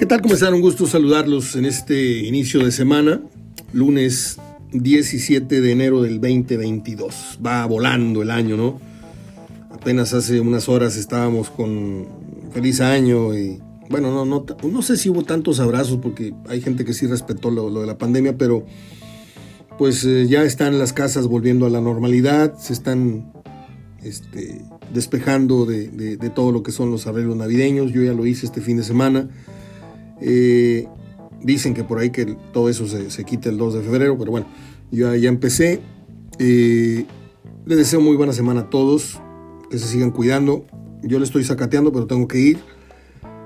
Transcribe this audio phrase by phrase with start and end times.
[0.00, 0.22] ¿Qué tal?
[0.22, 0.54] ¿Cómo están?
[0.54, 3.20] Un gusto saludarlos en este inicio de semana,
[3.74, 4.38] lunes
[4.72, 7.38] 17 de enero del 2022.
[7.44, 8.80] Va volando el año, ¿no?
[9.70, 12.08] Apenas hace unas horas estábamos con
[12.50, 13.60] feliz año y
[13.90, 17.50] bueno, no, no, no sé si hubo tantos abrazos porque hay gente que sí respetó
[17.50, 18.64] lo, de la pandemia, pero
[19.76, 23.34] pues eh, ya están las casas volviendo a la normalidad, se están
[24.02, 24.64] este,
[24.94, 27.92] despejando de, de todo lo que son los arreglos navideños.
[27.92, 29.28] Yo ya lo hice este fin de semana
[30.20, 30.86] eh,
[31.42, 34.30] dicen que por ahí que todo eso se, se, quita el 2 de febrero, pero
[34.30, 34.46] bueno,
[34.90, 35.80] yo ya empecé.
[36.38, 37.06] Eh,
[37.66, 39.20] les deseo muy buena semana a todos,
[39.70, 40.66] que se sigan cuidando.
[41.02, 42.58] Yo le estoy sacateando, pero tengo que ir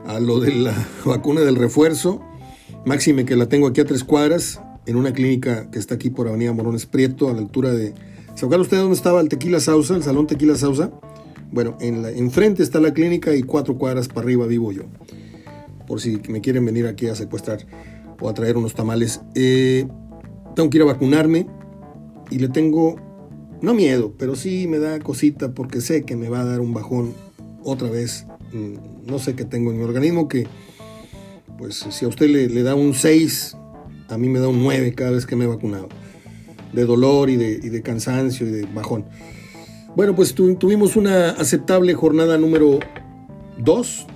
[0.06, 0.74] a lo de la
[1.05, 2.20] vacuna del refuerzo.
[2.84, 6.29] Máxime que la tengo aquí a tres cuadras, en una clínica que está aquí por
[6.29, 7.95] Avenida Morones Prieto, a la altura de...
[8.34, 10.91] ¿Se acuerdan ustedes dónde estaba el Tequila Sausa, el Salón Tequila Sausa?
[11.52, 14.82] Bueno, en la, enfrente está la clínica y cuatro cuadras para arriba vivo yo
[15.87, 17.66] por si me quieren venir aquí a secuestrar
[18.21, 19.21] o a traer unos tamales.
[19.35, 19.87] Eh,
[20.54, 21.46] tengo que ir a vacunarme
[22.30, 22.96] y le tengo,
[23.60, 26.73] no miedo, pero sí me da cosita porque sé que me va a dar un
[26.73, 27.15] bajón
[27.63, 28.26] otra vez.
[28.52, 30.46] Mm, no sé qué tengo en mi organismo que,
[31.59, 33.57] pues si a usted le, da un 6,
[34.09, 35.88] a mí me da un 9 cada vez que me he vacunado.
[36.73, 39.04] De dolor y de, y de cansancio y de bajón.
[39.96, 42.80] Bueno, pues tuvimos una aceptable jornada número
[43.59, 44.07] 2,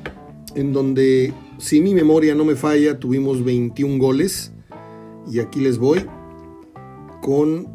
[0.56, 4.52] en donde si mi memoria no me falla, tuvimos 21 goles.
[5.30, 6.06] Y aquí les voy
[7.20, 7.68] con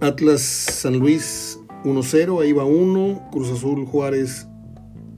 [0.00, 4.46] Atlas San Luis 1-0, ahí va 1, Cruz Azul Juárez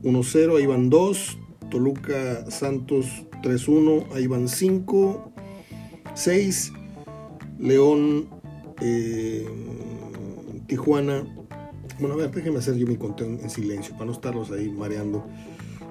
[0.03, 1.39] 1-0, ahí van 2,
[1.71, 3.07] Toluca Santos
[3.43, 5.33] 3-1, ahí van 5,
[6.15, 6.73] 6,
[7.59, 8.29] León
[8.81, 9.47] eh,
[10.67, 11.25] Tijuana.
[11.99, 15.25] Bueno, a ver, déjenme hacer yo mi conteo en silencio para no estarlos ahí mareando.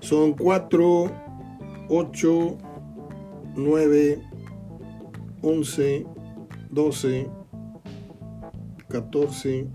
[0.03, 1.11] Son 4,
[1.87, 2.57] 8,
[3.55, 4.21] 9,
[5.41, 6.05] 11,
[6.69, 7.27] 12,
[8.89, 9.67] 14,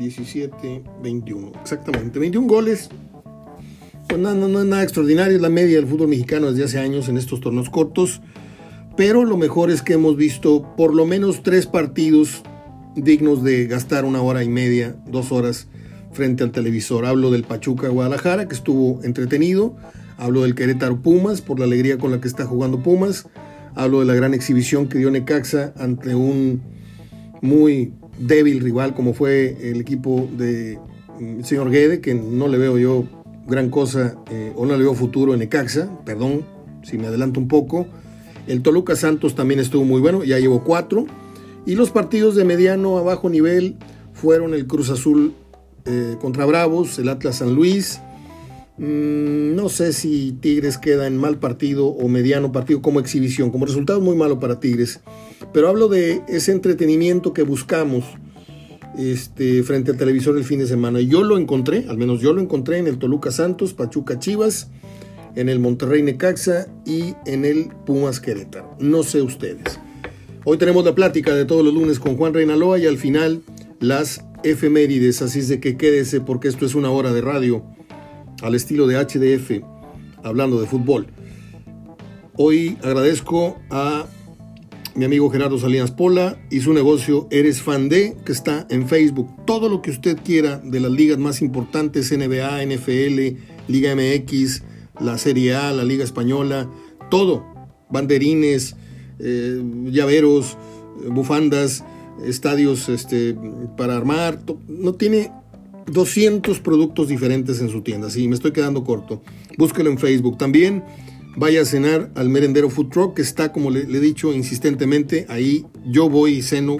[0.00, 1.52] 17, 21.
[1.60, 2.88] Exactamente, 21 goles.
[4.08, 7.08] Pues no, no, es nada extraordinario, es la media del fútbol mexicano desde hace años
[7.08, 8.20] en estos torneos cortos.
[8.96, 12.42] Pero lo mejor es que hemos visto por lo menos tres partidos
[12.96, 15.68] dignos de gastar una hora y media, dos horas
[16.12, 17.06] frente al televisor.
[17.06, 19.74] Hablo del Pachuca Guadalajara, que estuvo entretenido.
[20.18, 23.26] Hablo del Querétaro Pumas, por la alegría con la que está jugando Pumas.
[23.74, 26.62] Hablo de la gran exhibición que dio Necaxa ante un
[27.40, 30.78] muy débil rival como fue el equipo de
[31.18, 33.04] mm, señor Guede, que no le veo yo
[33.48, 35.88] gran cosa eh, o no le veo futuro en Necaxa.
[36.04, 36.44] Perdón
[36.82, 37.86] si me adelanto un poco.
[38.46, 41.06] El Toluca Santos también estuvo muy bueno, ya llevo cuatro.
[41.64, 43.76] Y los partidos de mediano a bajo nivel
[44.12, 45.34] fueron el Cruz Azul
[45.84, 48.00] eh, contra Bravos, el Atlas San Luis.
[48.78, 53.50] Mm, no sé si Tigres queda en mal partido o mediano partido como exhibición.
[53.50, 55.00] Como resultado muy malo para Tigres.
[55.52, 58.04] Pero hablo de ese entretenimiento que buscamos
[58.98, 61.00] este, frente al televisor el fin de semana.
[61.00, 64.68] Yo lo encontré, al menos yo lo encontré en el Toluca Santos, Pachuca Chivas,
[65.34, 68.76] en el Monterrey Necaxa y en el Pumas Querétaro.
[68.78, 69.78] No sé ustedes.
[70.44, 73.42] Hoy tenemos la plática de todos los lunes con Juan Reinaloa y al final
[73.80, 77.64] las efemérides, así es de que quédese porque esto es una hora de radio
[78.42, 79.64] al estilo de HDF,
[80.22, 81.06] hablando de fútbol.
[82.36, 84.06] Hoy agradezco a
[84.94, 89.28] mi amigo Gerardo Salinas Pola y su negocio Eres Fan de, que está en Facebook.
[89.46, 93.38] Todo lo que usted quiera de las ligas más importantes, NBA, NFL,
[93.68, 94.62] Liga MX,
[95.00, 96.70] la Serie A, la Liga Española,
[97.10, 97.46] todo.
[97.90, 98.76] Banderines,
[99.18, 100.56] eh, llaveros,
[101.08, 101.84] bufandas,
[102.24, 103.36] estadios este,
[103.76, 105.30] para armar, no tiene
[105.86, 109.22] 200 productos diferentes en su tienda, sí, me estoy quedando corto.
[109.58, 110.38] Búsquelo en Facebook.
[110.38, 110.84] También
[111.36, 115.66] vaya a cenar al Merendero Food Truck, que está, como le, he dicho insistentemente, ahí
[115.86, 116.76] yo voy y ceno.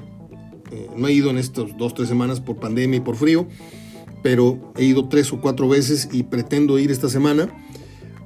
[0.70, 3.46] Eh, no he ido en estas dos, tres semanas por pandemia y por frío,
[4.22, 7.52] pero he ido tres o cuatro veces y pretendo ir esta semana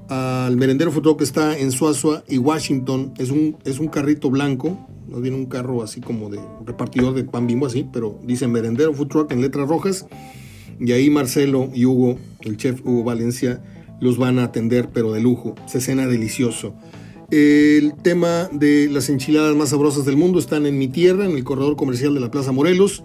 [0.08, 3.14] al Merendero Truck que está en Suazua y Washington.
[3.18, 7.24] Es un, es un carrito blanco, no viene un carro así como de repartidor de
[7.24, 10.06] pan bimbo así, pero dice merendero food truck en letras rojas.
[10.78, 13.62] Y ahí Marcelo y Hugo, el chef Hugo Valencia,
[14.00, 15.54] los van a atender, pero de lujo.
[15.66, 16.74] Se cena delicioso.
[17.30, 21.44] El tema de las enchiladas más sabrosas del mundo están en mi tierra, en el
[21.44, 23.02] corredor comercial de la Plaza Morelos,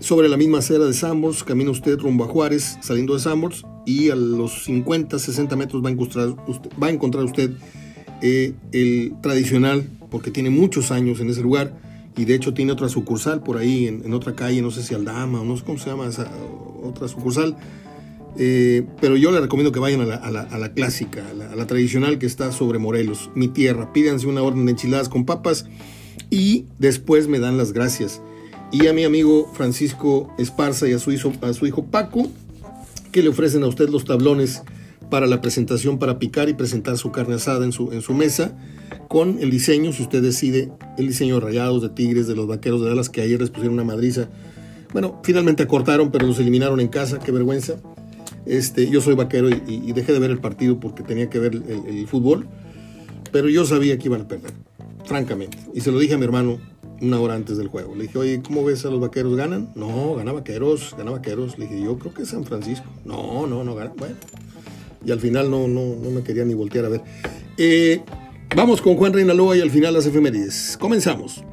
[0.00, 1.44] sobre la misma acera de Sambors.
[1.44, 5.88] Camina usted rumbo a Juárez, saliendo de Sambors, y a los 50, 60 metros va
[5.88, 7.52] a encontrar usted, va a encontrar usted
[8.22, 11.72] eh, el tradicional porque tiene muchos años en ese lugar
[12.16, 15.40] y de hecho tiene otra sucursal por ahí en, otra calle, no sé si Aldama
[15.40, 16.30] o no sé cómo se llama esa
[16.82, 17.56] otra sucursal.
[18.36, 22.52] Eh, pero yo les recomiendo que vayan a la, clásica, a la, tradicional que está
[22.52, 23.92] sobre Morelos, mi tierra.
[23.92, 25.66] Pídanse una orden de enchiladas con papas
[26.30, 28.20] y después me dan las gracias.
[28.72, 32.30] Y a mi amigo Francisco Esparza y a su, hijo, a su hijo Paco,
[33.12, 34.62] que le ofrecen a usted los tablones
[35.10, 38.56] para la presentación, para picar y presentar su carne asada en su, mesa,
[39.08, 42.80] con el diseño, si usted decide, el diseño de rayados, de tigres, de los vaqueros
[42.80, 44.28] de Dallas, que ayer les pusieron una madriza.
[44.92, 47.74] Bueno, finalmente acortaron, pero los eliminaron en casa, qué vergüenza.
[48.46, 52.06] Este, yo soy vaquero y, dejé de ver el partido porque tenía que ver el,
[52.06, 52.46] fútbol,
[53.32, 54.52] pero yo sabía que iban a perder,
[55.04, 55.58] francamente.
[55.74, 56.58] Y se lo dije a mi hermano
[57.00, 57.94] una hora antes del juego.
[57.94, 59.36] Le dije, oye, ¿cómo ves a los vaqueros?
[59.36, 59.72] ¿Ganan?
[59.74, 61.58] No, gana vaqueros, gana vaqueros.
[61.58, 62.86] Le dije, yo creo que es San Francisco.
[63.04, 63.92] No, no, no gana.
[63.96, 64.16] Bueno,
[65.04, 67.02] y al final no, no, no me quería ni voltear a ver.
[67.56, 68.02] Eh,
[68.54, 70.76] vamos con Juan Reinaloa y al final las efemérides.
[70.78, 71.44] Comenzamos.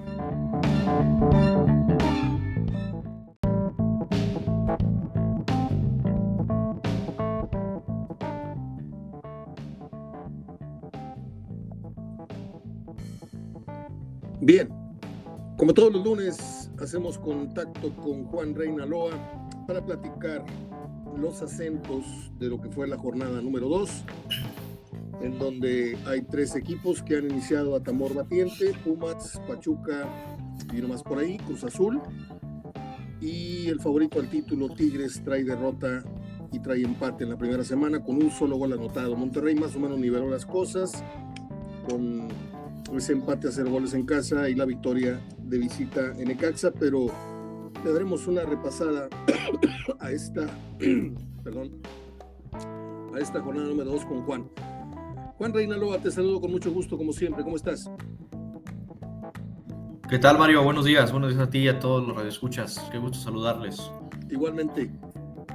[14.40, 14.70] Bien,
[15.58, 19.12] como todos los lunes, hacemos contacto con Juan Reinaloa
[19.66, 20.46] para platicar
[21.18, 23.90] los acentos de lo que fue la jornada número 2,
[25.22, 30.08] en donde hay tres equipos que han iniciado a Tamor Batiente, Pumas, Pachuca
[30.72, 32.02] y más por ahí, Cruz Azul.
[33.20, 36.04] Y el favorito al título, Tigres, trae derrota
[36.52, 39.16] y trae empate en la primera semana con un solo gol anotado.
[39.16, 41.04] Monterrey más o menos niveló las cosas
[41.90, 42.28] con
[42.96, 47.08] ese empate a hacer goles en casa y la victoria de visita en Ecaxa, pero
[47.84, 49.10] le daremos una repasada
[50.00, 50.48] a esta,
[51.44, 51.82] perdón,
[53.14, 54.50] a esta jornada número 2 con Juan.
[55.38, 57.44] Juan Reinaloa, te saludo con mucho gusto, como siempre.
[57.44, 57.90] ¿Cómo estás?
[60.10, 60.64] ¿Qué tal, Mario?
[60.64, 61.12] Buenos días.
[61.12, 62.80] Buenos días a ti y a todos los radioescuchas.
[62.92, 63.92] Qué gusto saludarles.
[64.32, 64.90] Igualmente.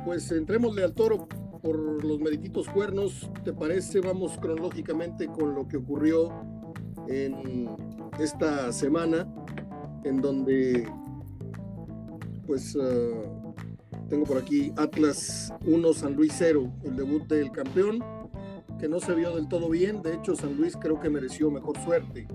[0.05, 1.27] Pues entrémosle al toro
[1.63, 3.31] por los merititos cuernos.
[3.45, 4.01] ¿Te parece?
[4.01, 6.31] Vamos cronológicamente con lo que ocurrió
[7.09, 7.69] en
[8.19, 9.27] esta semana,
[10.05, 10.89] en donde
[12.47, 13.23] pues eh,
[14.09, 18.05] tengo por aquí Atlas 1, San Luis 0, el debut del campeón,
[18.79, 21.79] que no se vio del todo bien, de hecho San Luis creo que mereció mejor
[21.79, 22.27] suerte,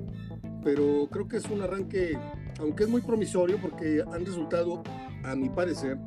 [0.64, 2.18] pero creo que es un arranque,
[2.60, 4.82] aunque es muy promisorio, porque han resultado,
[5.24, 5.98] a mi parecer,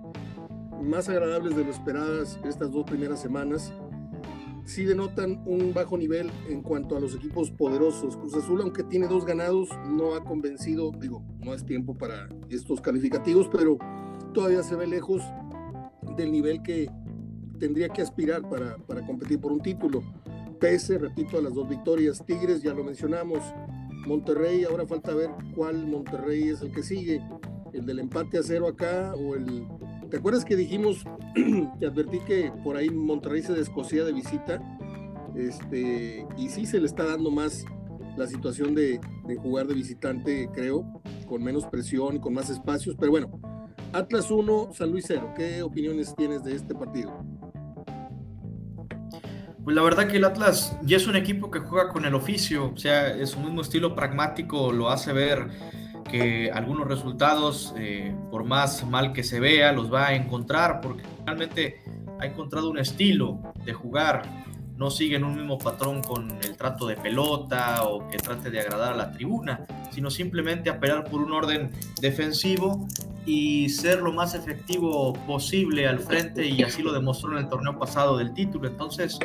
[0.82, 3.72] más agradables de lo esperadas estas dos primeras semanas
[4.64, 8.16] sí denotan un bajo nivel en cuanto a los equipos poderosos.
[8.16, 12.80] Cruz Azul, aunque tiene dos ganados, no ha convencido, digo, no es tiempo para estos
[12.80, 13.78] calificativos, pero
[14.32, 15.22] todavía se ve lejos
[16.16, 16.90] del nivel que
[17.58, 20.02] tendría que aspirar para, para competir por un título.
[20.58, 23.40] Pese, repito, a las dos victorias, Tigres, ya lo mencionamos,
[24.06, 27.22] Monterrey, ahora falta ver cuál Monterrey es el que sigue,
[27.72, 29.66] el del empate a cero acá o el
[30.10, 31.04] ¿Te acuerdas que dijimos,
[31.78, 34.60] te advertí que por ahí Monterrey se descosía de visita?
[35.36, 37.64] Este, y sí se le está dando más
[38.16, 39.00] la situación de,
[39.40, 40.84] jugar de visitante, creo,
[41.28, 42.96] con menos presión, con más espacios.
[42.98, 43.40] Pero bueno,
[43.92, 45.32] Atlas 1, San Luis 0.
[45.36, 47.24] ¿Qué opiniones tienes de este partido?
[49.62, 52.72] Pues la verdad que el Atlas ya es un equipo que juega con el oficio,
[52.72, 55.50] o sea, es un mismo estilo pragmático, lo hace ver
[56.10, 61.02] que algunos resultados, eh, por más mal que se vea, los va a encontrar, porque
[61.24, 61.82] realmente
[62.18, 64.22] ha encontrado un estilo de jugar,
[64.76, 68.94] no siguen un mismo patrón con el trato de pelota o que trate de agradar
[68.94, 71.70] a la tribuna, sino simplemente apelar por un orden
[72.00, 72.88] defensivo
[73.26, 77.78] y ser lo más efectivo posible al frente y así lo demostró en el torneo
[77.78, 78.68] pasado del título.
[78.68, 79.18] Entonces,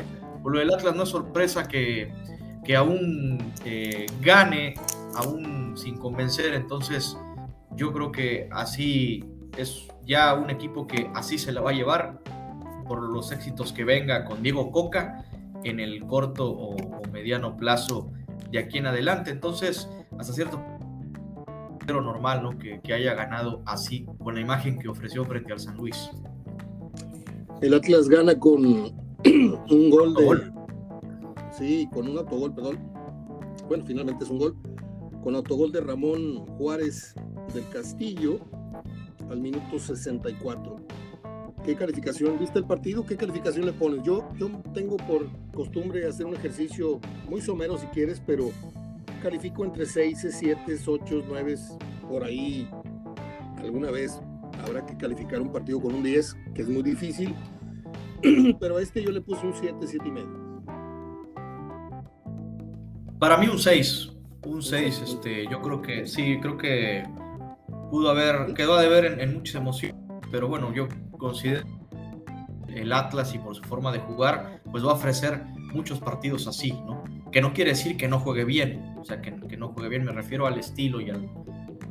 [0.44, 2.14] por lo del Atlas no es sorpresa que,
[2.66, 4.76] que aún eh, gane
[5.16, 7.18] aún sin convencer, entonces
[7.76, 9.24] yo creo que así
[9.58, 12.22] es ya un equipo que así se la va a llevar
[12.88, 15.26] por los éxitos que venga con Diego Coca
[15.64, 16.76] en el corto o,
[17.12, 18.12] mediano plazo
[18.52, 19.32] de aquí en adelante.
[19.32, 20.62] Entonces, hasta cierto
[21.86, 22.58] pero normal, ¿no?
[22.58, 26.10] Que, haya ganado así, con la imagen que ofreció frente al San Luis.
[27.62, 28.66] El Atlas gana con
[29.26, 30.52] un gol de.
[31.52, 32.80] Sí, con un autogol, perdón.
[33.68, 34.58] Bueno, finalmente es un gol
[35.26, 37.16] con autogol de Ramón Juárez
[37.52, 38.40] del Castillo
[39.28, 40.76] al minuto 64.
[41.66, 42.38] ¿Qué calificación?
[42.38, 43.04] ¿Viste el partido?
[43.04, 44.04] ¿Qué calificación le pones?
[44.04, 48.52] Yo, yo tengo por costumbre hacer un ejercicio muy somero si quieres, pero
[49.24, 51.56] califico entre 6, 7, 8, 9,
[52.08, 52.70] por ahí.
[53.58, 54.22] Alguna vez
[54.64, 57.34] habrá que calificar un partido con un 10, que es muy difícil,
[58.60, 60.46] pero a este yo le puse un 7, 7 y medio.
[63.18, 64.15] Para mí un 6,
[64.46, 67.04] un 6, este, yo creo que sí, creo que
[67.90, 69.98] pudo haber, quedó a deber en, en muchas emociones,
[70.32, 70.88] pero bueno, yo
[71.18, 71.66] considero
[72.76, 76.72] el Atlas y por su forma de jugar, pues va a ofrecer muchos partidos así,
[76.72, 77.04] ¿no?
[77.32, 80.12] Que no quiere decir que no juegue bien, o sea, que, no juegue bien, me
[80.12, 81.16] refiero al estilo y a,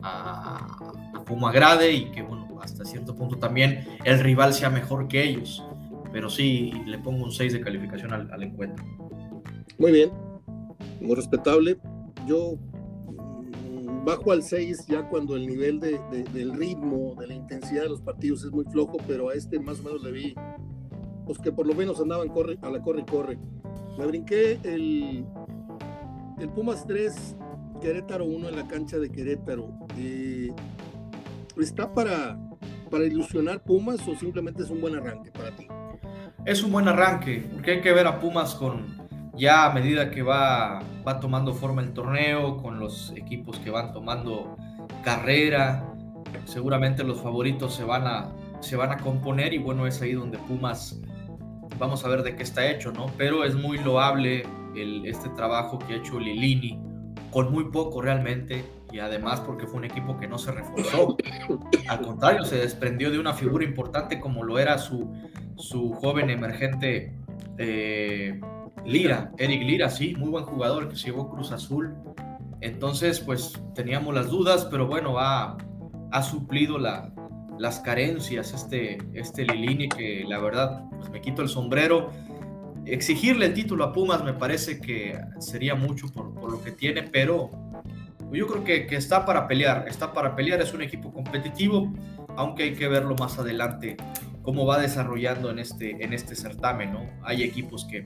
[0.02, 5.62] a grade y que, bueno, hasta cierto punto también el rival sea mejor que ellos.
[6.12, 8.84] Pero sí, le pongo un 6 de calificación al, al encuentro.
[9.78, 10.11] Muy bien,
[11.00, 11.76] muy respetable.
[12.26, 15.99] Yo mm, bajo al 6 ya cuando el nivel de,
[16.33, 19.81] del ritmo, de la intensidad de los partidos es muy flojo, pero a este más
[19.81, 20.35] o menos le vi,
[21.26, 23.38] pues que por lo menos andaban corre, a la corre y corre.
[23.99, 25.25] Me brinqué el,
[26.38, 27.37] el Pumas 3,
[27.81, 29.69] Querétaro 1 en la cancha de Querétaro.
[29.99, 30.52] Eh,
[31.61, 32.38] ¿Está para,
[32.90, 35.66] para ilusionar Pumas o simplemente es un buen arranque para ti?
[36.45, 39.03] Es un buen arranque, porque hay que ver a Pumas con
[39.37, 43.93] ya a medida que va, va tomando forma el torneo, con los equipos que van
[43.93, 44.57] tomando
[45.03, 45.85] carrera,
[46.45, 48.29] seguramente los favoritos se van a,
[48.61, 51.00] se van a componer y bueno, es ahí donde Pumas,
[51.79, 53.07] vamos a ver de qué está hecho, ¿no?
[53.17, 54.45] Pero es muy loable
[55.05, 56.81] este trabajo que ha hecho Lilini,
[57.31, 61.17] con muy poco realmente, y además porque fue un equipo que no se reforzó.
[61.88, 65.12] Al contrario, se desprendió de una figura importante como lo era su,
[65.57, 67.12] su joven emergente
[67.59, 68.41] eh,
[68.85, 71.95] Lira, Eric Lira, sí, muy buen jugador que se llevó Cruz Azul.
[72.61, 75.57] Entonces, pues teníamos las dudas, pero bueno, ha,
[76.11, 77.12] ha suplido la,
[77.59, 82.11] las carencias este, este Lilini, que la verdad, pues me quito el sombrero.
[82.87, 87.02] Exigirle el título a Pumas me parece que sería mucho por, por lo que tiene,
[87.02, 87.50] pero
[88.33, 91.93] yo creo que, que, está para pelear, está para pelear, es un equipo competitivo,
[92.37, 93.97] aunque hay que verlo más adelante
[94.45, 97.00] cómo va desarrollando en este, en este certamen, ¿no?
[97.23, 98.04] Hay equipos que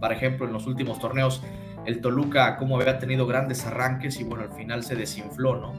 [0.00, 1.42] por ejemplo, en los últimos torneos,
[1.84, 5.72] el Toluca, como había tenido grandes arranques y bueno, al final se desinfló, ¿no?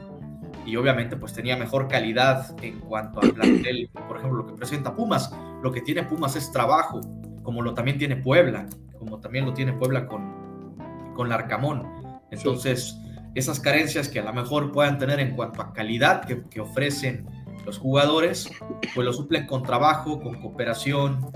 [0.64, 4.94] Y obviamente pues tenía mejor calidad en cuanto al plantel, por ejemplo, lo que presenta
[4.94, 5.32] Pumas.
[5.62, 7.00] Lo que tiene Pumas es trabajo,
[7.42, 8.66] como lo también tiene Puebla,
[8.98, 10.76] como también lo tiene Puebla con,
[11.14, 11.86] con Larcamón.
[12.30, 12.98] Entonces,
[13.34, 17.26] esas carencias que a lo mejor puedan tener en cuanto a calidad que, que ofrecen
[17.64, 18.50] los jugadores,
[18.94, 21.30] pues lo suplen con trabajo, con cooperación,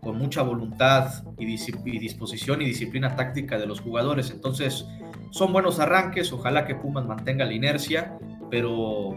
[0.00, 4.30] con mucha voluntad y, disposición y disciplina táctica de los jugadores.
[4.30, 4.86] Entonces,
[5.30, 8.18] son buenos arranques, ojalá que Pumas mantenga la inercia,
[8.50, 9.16] pero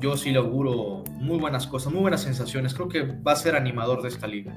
[0.00, 2.74] yo sí le auguro muy buenas cosas, muy buenas sensaciones.
[2.74, 4.54] Creo que va a ser animador de esta liga.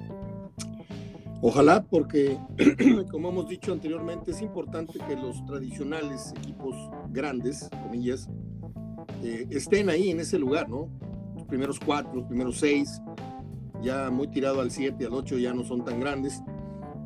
[1.41, 2.38] Ojalá, porque
[3.12, 6.74] como hemos dicho anteriormente, es importante que los tradicionales equipos
[7.10, 8.29] grandes, comillas,
[9.22, 10.89] eh, estén ahí en ese lugar, ¿no?
[11.36, 13.01] Los primeros cuatro, los primeros seis,
[13.83, 16.41] ya muy tirado al 7, al 8 ya no son tan grandes,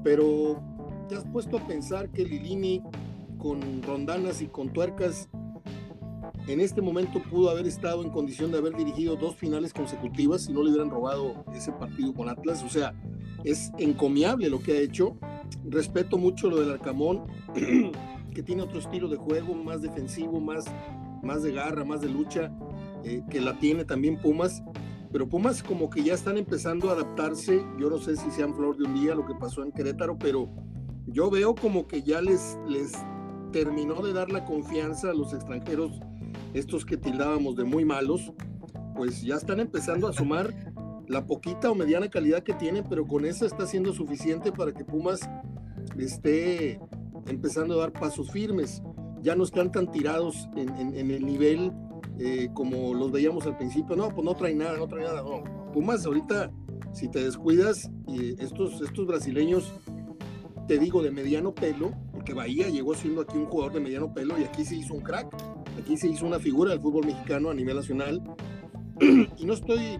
[0.04, 0.62] pero
[1.10, 2.84] te has puesto a pensar que Lilini
[3.38, 5.30] con rondanas y con tuercas
[6.48, 10.54] en este momento pudo haber estado en condición de haber dirigido dos finales consecutivas si
[10.54, 12.94] no le hubieran robado ese partido con Atlas, o sea,
[13.44, 15.18] es encomiable lo que ha hecho.
[15.66, 17.24] Respeto mucho lo del Arcamón,
[18.34, 20.66] que tiene otro estilo de juego, más defensivo, más,
[21.22, 22.52] más de garra, más de lucha,
[23.04, 24.64] eh, que la tiene también Pumas
[25.12, 27.64] pero Pumas como que ya están empezando a adaptarse.
[27.80, 30.50] Yo no sé si sean flor de un día lo que pasó en Querétaro, pero
[31.08, 32.92] yo veo como que ya les, les
[33.52, 36.00] terminó de dar la confianza a los extranjeros,
[36.54, 38.34] estos que tildábamos de muy malos,
[38.96, 40.54] pues ya están empezando a sumar
[41.08, 44.84] la poquita o mediana calidad que tienen, pero con esa está siendo suficiente para que
[44.84, 45.22] Pumas
[45.98, 46.82] esté
[47.28, 48.82] empezando a dar pasos firmes.
[49.22, 51.72] Ya no están tan tirados en, en el nivel
[52.20, 55.44] eh, como los veíamos al principio, no, pues no trae nada, no trae nada, no.
[55.72, 56.52] Pumas ahorita,
[56.94, 59.72] si te descuidas, y estos, estos brasileños,
[60.68, 64.40] te digo, de mediano pelo, porque Bahía llegó siendo aquí un jugador de mediano pelo
[64.40, 65.28] y aquí se hizo un crack,
[65.80, 68.22] aquí se hizo una figura del fútbol mexicano a nivel nacional.
[69.38, 70.00] y no estoy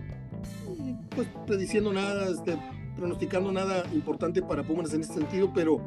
[1.16, 2.58] pues prediciendo nada, este,
[2.96, 5.82] pronosticando nada importante para Pumas en este sentido, pero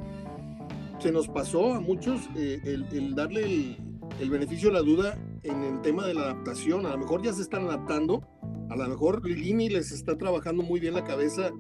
[1.01, 3.77] se nos pasó a muchos eh, el, darle el,
[4.21, 6.87] el beneficio de la duda en el tema de la adaptación.
[6.87, 8.23] A lo mejor ya se están adaptando,
[8.69, 11.51] a lo mejor Lini les está trabajando muy bien la cabeza,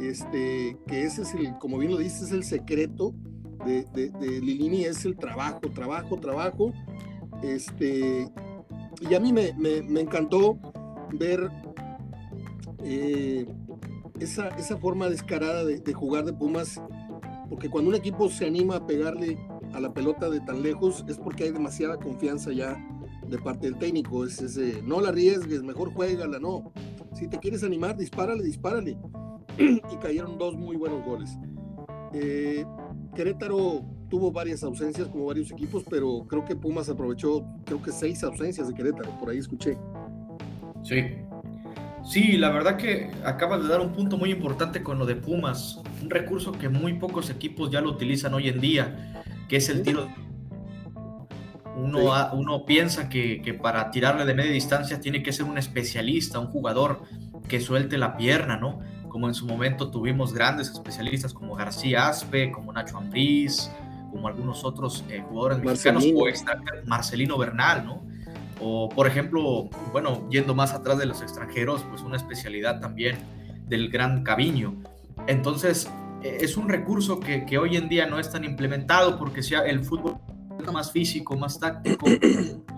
[0.00, 3.14] este, que ese es el, como bien lo dices, es el secreto
[3.64, 6.72] de, de, Lilini, es el trabajo, trabajo, trabajo.
[7.42, 8.28] Este,
[9.08, 10.58] y a mí me, me, encantó
[11.12, 11.50] ver
[12.82, 13.46] eh,
[14.18, 16.80] esa, esa, forma descarada de, de jugar de Pumas,
[17.48, 19.38] porque cuando un equipo se anima a pegarle
[19.72, 22.76] a la pelota de tan lejos es porque hay demasiada confianza ya
[23.28, 24.24] de parte del técnico.
[24.24, 26.72] Es ese, no la arriesgues, mejor juégala, no.
[27.14, 28.98] Si te quieres animar, dispárale, dispárale.
[29.58, 31.36] y cayeron dos muy buenos goles.
[32.12, 32.64] Eh,
[33.14, 38.22] Querétaro tuvo varias ausencias como varios equipos, pero creo que Pumas aprovechó, creo que seis
[38.24, 39.76] ausencias de Querétaro, por ahí escuché.
[40.82, 41.02] Sí,
[42.08, 45.82] Sí, la verdad que acabas de dar un punto muy importante con lo de Pumas,
[46.02, 49.82] un recurso que muy pocos equipos ya lo utilizan hoy en día, que es el
[49.82, 50.08] tiro.
[51.78, 56.40] Uno, uno piensa que, que, para tirarle de media distancia tiene que ser un especialista,
[56.40, 57.02] un jugador
[57.48, 58.80] que suelte la pierna, ¿no?
[59.08, 63.70] Como en su momento tuvimos grandes especialistas como García Aspe, como Nacho Ambriz,
[64.10, 66.24] como algunos otros eh, jugadores mexicanos, o
[66.86, 68.02] Marcelino Bernal, ¿no?
[68.60, 73.16] O, por ejemplo, bueno, yendo más atrás de los extranjeros, pues una especialidad también
[73.68, 74.82] del gran Caviño.
[75.28, 75.88] Entonces,
[76.22, 79.60] e, es un recurso que, que hoy en día no es tan implementado porque sea
[79.60, 80.16] el fútbol
[80.72, 82.06] más físico, más táctico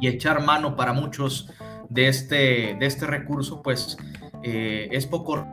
[0.01, 1.51] y echar mano para muchos
[1.89, 3.97] de este, de este recurso, pues
[4.43, 5.47] eh, es poco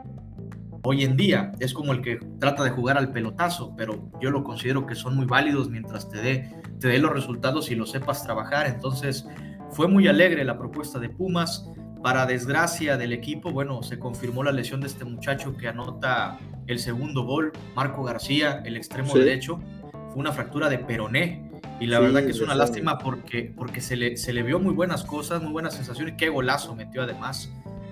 [0.83, 1.51] hoy en día.
[1.59, 5.15] Es como el que trata de jugar al pelotazo, pero yo lo considero que son
[5.15, 8.67] muy válidos mientras te dé, te dé los resultados y lo sepas trabajar.
[8.67, 9.25] Entonces,
[9.71, 11.69] fue muy alegre la propuesta de Pumas.
[12.03, 16.79] Para desgracia del equipo, bueno, se confirmó la lesión de este muchacho que anota el
[16.79, 19.59] segundo gol, Marco García, el extremo derecho.
[19.91, 21.46] Fue una fractura de peroné.
[21.79, 24.73] Y la verdad que es una lástima porque, porque se, le, se le vio muy
[24.73, 26.15] buenas cosas, muy buenas sensaciones.
[26.17, 27.51] Qué golazo metió además.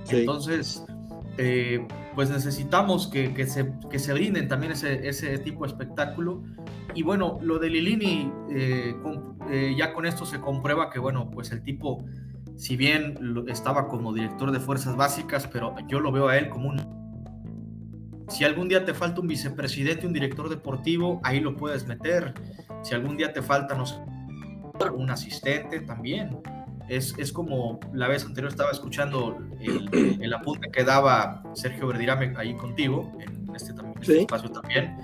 [0.09, 0.83] Entonces,
[1.37, 6.43] eh, pues necesitamos que, que, se, que se brinden también ese, ese tipo de espectáculo.
[6.93, 8.95] Y bueno, lo de Lilini, eh,
[9.51, 12.05] eh, ya con esto se comprueba que, bueno, pues el tipo,
[12.55, 16.69] si bien estaba como director de fuerzas básicas, pero yo lo veo a él como
[16.69, 17.05] un...
[18.29, 22.33] Si algún día te falta un vicepresidente, un director deportivo, ahí lo puedes meter.
[22.85, 23.95] Si algún día te falta, no sé,
[24.93, 26.37] un asistente también.
[26.87, 32.33] Es, es, como la vez anterior estaba escuchando el, el apunte que daba Sergio Verdirame
[32.37, 34.95] ahí contigo, en este, también, este espacio también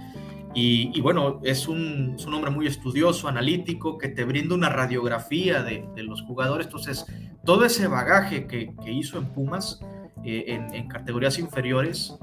[0.53, 5.63] y, bueno, es un, es un, hombre muy estudioso, analítico, que te brinda una radiografía
[5.63, 6.65] de, de los jugadores.
[6.65, 7.05] Entonces,
[7.45, 9.79] todo ese bagaje que, que hizo en Pumas,
[10.25, 12.17] eh, en, en, categorías inferiores,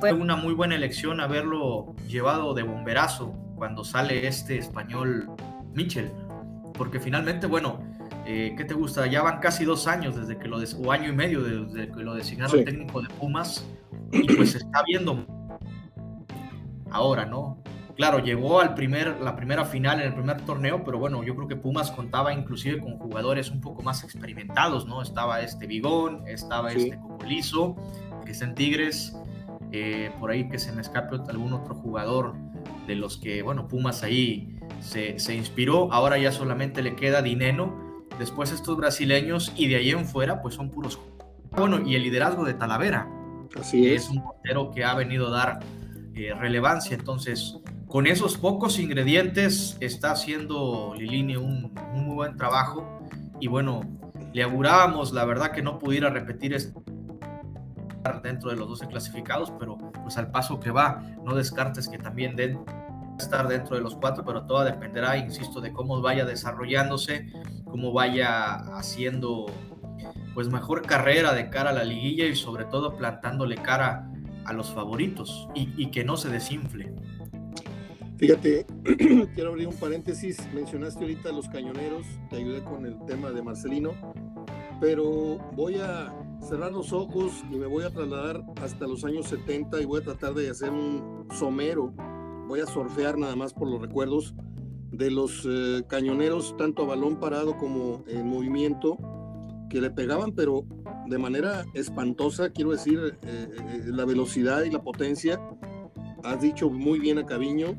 [0.00, 5.30] fue una muy buena elección haberlo llevado de bomberazo cuando sale este español
[5.72, 6.10] Mitchell.
[6.74, 7.78] Porque finalmente, bueno,
[8.26, 9.06] eh, ¿qué te gusta?
[9.06, 12.14] Ya van casi dos años desde que lo, o año y medio desde que lo
[12.14, 13.64] designaron técnico de Pumas
[14.10, 15.24] y pues se está viendo
[16.90, 17.62] ahora, ¿no?
[17.94, 21.46] Claro, llegó al primer, la primera final en el primer torneo, pero bueno, yo creo
[21.46, 25.02] que Pumas contaba inclusive con jugadores un poco más experimentados, ¿no?
[25.02, 27.76] Estaba este Bigón, estaba este Cocolizo,
[28.24, 29.16] que está en Tigres,
[29.72, 32.34] eh, por ahí que se me escape algún otro jugador
[32.86, 38.06] de los que, bueno, Pumas ahí se, se inspiró, ahora ya solamente le queda Dineno,
[38.18, 41.00] después estos brasileños y de ahí en fuera pues son puros...
[41.52, 43.08] Bueno, y el liderazgo de Talavera,
[43.58, 44.04] Así es.
[44.04, 45.60] es un portero que ha venido a dar
[46.14, 46.96] eh, relevancia.
[46.96, 53.00] Entonces, con esos pocos ingredientes está haciendo Lilini un, muy buen trabajo
[53.40, 53.82] y bueno,
[54.32, 56.82] le augurábamos la verdad que no pudiera repetir esto
[58.22, 62.36] dentro de los 12 clasificados, pero pues al paso que va, no descartes que también
[62.36, 62.58] den
[63.18, 67.32] estar dentro de los cuatro, pero todo dependerá, insisto, de cómo vaya desarrollándose,
[67.64, 69.46] cómo vaya haciendo
[70.34, 74.10] pues mejor carrera de cara a la liguilla y sobre todo plantándole cara
[74.44, 76.92] a los favoritos y, que no se desinfle.
[78.16, 78.66] Fíjate,
[79.34, 80.38] quiero abrir un paréntesis.
[80.52, 83.92] Mencionaste ahorita los cañoneros, te ayudé con el tema de Marcelino,
[84.80, 89.80] pero voy a cerrar los ojos y me voy a trasladar hasta los años 70
[89.80, 91.94] y voy a tratar de hacer un somero.
[92.48, 94.34] Voy a surfear nada más por los recuerdos
[94.90, 98.98] de los eh, cañoneros, tanto a balón parado como en movimiento,
[99.70, 100.66] que le pegaban, pero
[101.06, 105.40] de manera espantosa, quiero decir, eh, eh, la velocidad y la potencia.
[106.24, 107.74] Has dicho muy bien a Caviño.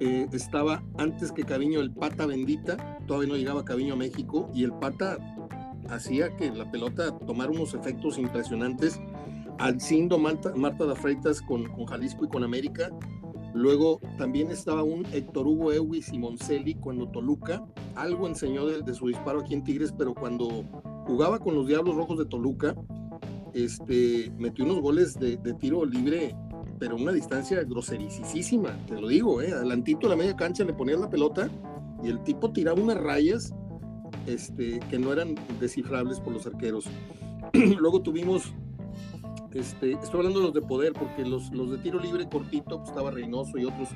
[0.00, 4.72] Estaba antes que Caviño el pata bendita, todavía no llegaba Caviño a México y el
[4.72, 5.16] pata
[5.88, 9.00] hacía que la pelota tomara unos efectos impresionantes.
[9.58, 12.90] Alcindo Marta, Marta da Freitas con, con Jalisco y con América.
[13.54, 17.64] Luego también estaba un Héctor Hugo Ewis y Moncelli cuando Toluca.
[17.94, 20.64] Algo enseñó de, su disparo aquí en Tigres, pero cuando
[21.06, 22.74] jugaba con los Diablos Rojos de Toluca,
[23.52, 26.34] este, metió unos goles de, tiro libre,
[26.80, 29.52] pero una distancia groserísima, te lo digo, ¿eh?
[29.52, 31.48] adelantito a la media cancha le ponías la pelota
[32.02, 33.54] y el tipo tiraba unas rayas
[34.26, 36.86] este, que no eran descifrables por los arqueros.
[37.78, 38.52] Luego tuvimos,
[39.52, 43.10] este, estoy hablando de los de poder, porque los, de tiro libre cortito, pues, estaba
[43.10, 43.88] Reynoso y otros.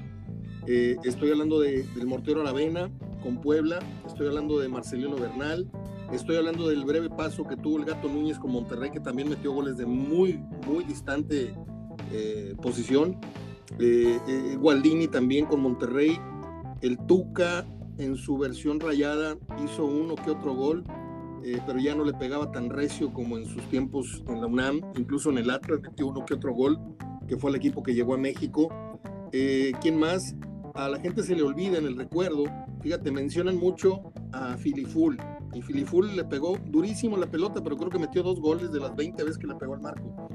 [0.66, 2.90] Eh, estoy hablando de, del Mortero Aravena
[3.22, 5.70] con Puebla, estoy hablando de Marcelino Bernal,
[6.12, 9.52] Estoy hablando del breve paso que tuvo el Gato Núñez con Monterrey, que también metió
[9.52, 11.54] goles de muy, muy distante
[12.12, 13.18] eh, posición.
[13.78, 16.18] Eh, eh, Gualdini también con Monterrey.
[16.80, 17.66] El Tuca
[17.98, 20.84] en su versión rayada hizo uno que otro gol.
[21.44, 24.80] eh, pero ya no le pegaba tan recio como en sus tiempos en la UNAM,
[24.96, 26.76] incluso en el Atlas metió uno que otro gol,
[27.28, 28.68] que fue el equipo que llegó a México.
[29.32, 30.34] Eh, ¿Quién más?
[30.74, 32.44] A la gente se le olvida en el recuerdo,
[32.82, 35.16] fíjate, mencionan mucho a Filiful,
[35.54, 38.94] y Filiful le pegó durísimo la pelota, pero creo que metió dos goles de las
[38.94, 40.28] 20 veces que le pegó al marco.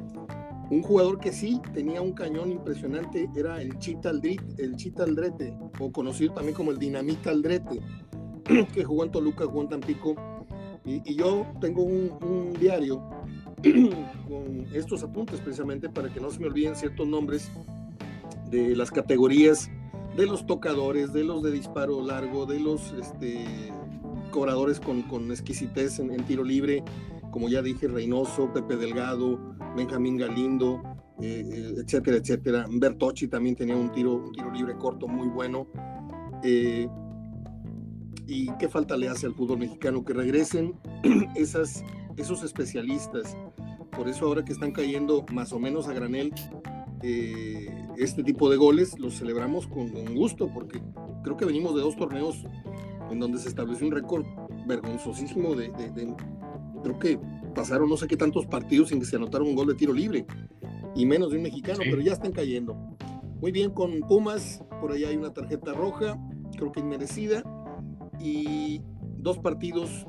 [0.69, 5.55] Un jugador que sí tenía un cañón impresionante era el Chita Aldrete, el Chita Aldrete,
[5.79, 7.81] o conocido también como el Dinamita Aldrete,
[8.73, 10.15] que jugó en Toluca, jugó en Tampico.
[10.85, 13.01] Y, yo tengo un, diario
[14.27, 17.49] con estos apuntes precisamente para que no se me olviden ciertos nombres
[18.49, 19.69] de las categorías
[20.15, 23.45] de los tocadores, de los de disparo largo, de los este,
[24.31, 26.83] cobradores con, con exquisitez en, tiro libre,
[27.33, 29.39] como ya dije, Reynoso, Pepe Delgado,
[29.75, 30.83] Benjamín Galindo,
[31.19, 32.67] eh, eh, etcétera, etcétera.
[32.69, 35.67] Bertocci también tenía un tiro, un tiro libre corto muy bueno.
[36.43, 36.87] Eh,
[38.27, 40.05] ¿Y qué falta le hace al fútbol mexicano?
[40.05, 40.79] Que regresen
[41.35, 41.83] esas,
[42.17, 43.35] esos especialistas.
[43.97, 46.33] Por eso ahora que están cayendo más o menos a granel
[47.97, 50.81] este tipo de goles, los celebramos con gusto, porque
[51.23, 52.45] creo que venimos de dos torneos
[53.11, 54.25] en donde se estableció un récord
[54.67, 55.69] vergonzosísimo de,
[56.83, 57.19] creo que
[57.55, 60.25] pasaron no sé qué tantos partidos sin que se anotaron un gol de tiro libre,
[60.95, 62.75] y menos de un mexicano, pero ya están cayendo.
[63.41, 66.17] Muy bien, con Pumas, por allá hay una tarjeta roja,
[66.55, 67.43] creo que inmerecida,
[68.19, 68.81] y
[69.17, 70.05] dos partidos,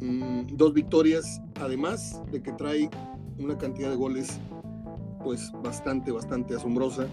[0.00, 2.90] mm, dos victorias, además de que trae
[3.38, 4.40] una cantidad de goles
[5.22, 7.06] pues bastante, bastante asombrosa,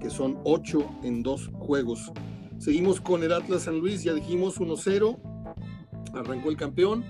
[0.00, 2.12] que son ocho en dos juegos.
[2.58, 5.18] Seguimos con el Atlas San Luis, ya dijimos 1-0,
[6.14, 7.04] arrancó el campeón.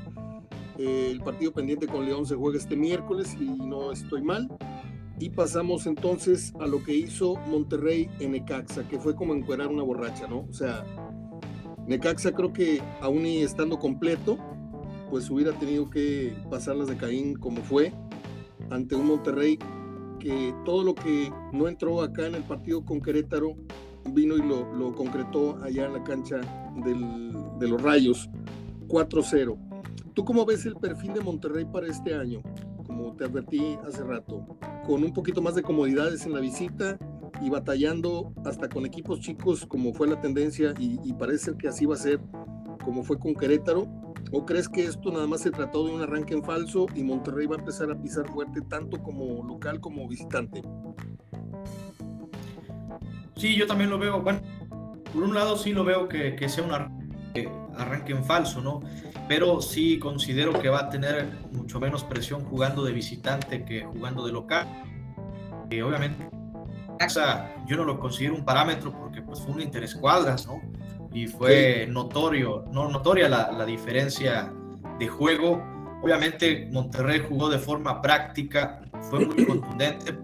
[0.79, 4.49] El partido pendiente con León se juega este miércoles y no estoy mal.
[5.19, 9.83] Y pasamos entonces a lo que hizo Monterrey en Necaxa, que fue como encuerar una
[9.83, 10.41] borracha, ¿no?
[10.41, 10.85] O sea,
[11.87, 14.39] Necaxa creo que aún y estando completo,
[15.11, 17.95] pues hubiera tenido que pasarlas de Caín como fue
[18.71, 19.59] ante un Monterrey
[20.19, 23.55] que todo lo que no entró acá en el partido con Querétaro
[24.13, 26.41] vino y lo, concretó allá en la cancha
[26.77, 28.29] de los Rayos,
[28.89, 29.66] 4-0.
[30.17, 32.41] ¿Tú cómo ves el perfil de Monterrey para este año?
[32.87, 34.47] Como te advertí hace rato,
[34.87, 36.99] con un poquito más de comodidades en la visita
[37.43, 41.85] y batallando hasta con equipos chicos como fue la tendencia y, y parece que así
[41.85, 42.19] va a ser
[42.83, 43.87] como fue con Querétaro.
[44.33, 47.47] ¿O crees que esto nada más se trató de un arranque en falso y Monterrey
[47.47, 50.63] va a empezar a pisar fuerte tanto como local como visitante?
[53.37, 54.23] Sí, yo también lo veo.
[54.23, 54.41] Bueno,
[55.13, 56.65] por un lado sí lo veo que, sea
[57.43, 58.81] un arranque, en falso, ¿no?
[59.29, 64.25] Pero sí considero que va a tener mucho menos presión jugando de visitante que jugando
[64.25, 64.67] de local.
[65.71, 66.29] Y obviamente,
[67.67, 70.63] yo no lo considero un parámetro porque pues fue un interescuadras, ¿no?
[71.13, 74.53] Y fue notorio, no notoria la, la diferencia
[74.99, 75.63] de juego.
[76.03, 80.17] Obviamente Monterrey jugó de forma práctica, fue muy contundente,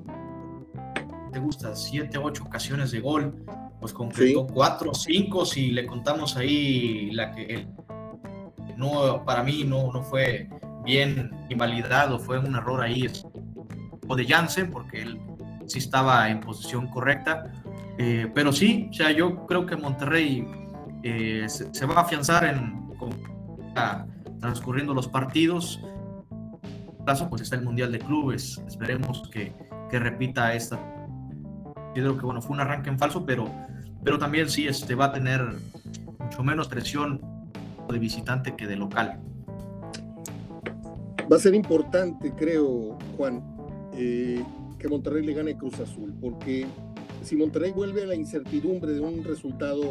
[1.33, 3.35] te gusta, siete, ocho ocasiones de gol,
[3.83, 7.69] pues concretó cuatro, cinco, si le contamos ahí la que él,
[8.77, 10.49] no, para mí no, no fue
[10.85, 13.11] bien invalidado, fue un error ahí
[14.07, 15.21] o de Jansen, porque él
[15.67, 17.53] sí estaba en posición correcta,
[17.99, 20.47] eh, pero sí, o sea, yo creo que Monterrey
[21.03, 22.83] eh, se, va a afianzar en
[24.41, 25.81] transcurriendo los partidos.
[27.05, 28.63] Caso, pues está el Mundial de Clubes.
[28.67, 29.53] Esperemos que,
[29.91, 30.92] que repita esta
[31.95, 33.51] yo que bueno, fue un arranque en falso, pero,
[34.03, 35.43] pero también sí este, va a tener
[36.19, 37.21] mucho menos presión
[37.91, 39.21] de visitante que de local.
[41.31, 43.43] Va a ser importante, creo, Juan,
[43.95, 44.43] eh,
[44.79, 46.67] que Monterrey le gane Cruz Azul, porque
[47.23, 49.83] si Monterrey vuelve a la incertidumbre de un resultado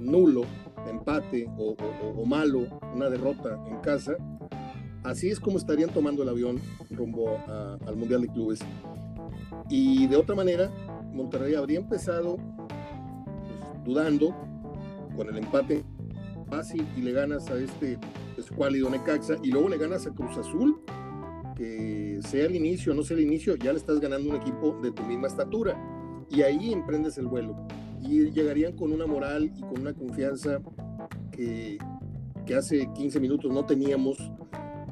[0.00, 0.42] nulo,
[0.88, 4.16] empate o, malo, una derrota en casa,
[5.02, 7.38] así es como estarían tomando el avión rumbo
[7.86, 8.60] al Mundial de Clubes.
[9.68, 10.70] Y de otra manera,
[11.12, 14.34] Monterrey habría empezado pues, dudando
[15.16, 15.84] con el empate
[16.48, 17.98] fácil y le ganas a este
[18.36, 20.80] escuálido Necaxa y luego le ganas a Cruz Azul,
[21.56, 24.78] que sea el inicio o no sea el inicio, ya le estás ganando un equipo
[24.82, 25.76] de tu misma estatura.
[26.28, 27.56] Y ahí emprendes el vuelo.
[28.00, 30.60] Y llegarían con una moral y con una confianza
[31.30, 31.78] que,
[32.44, 34.18] que hace 15 minutos no teníamos,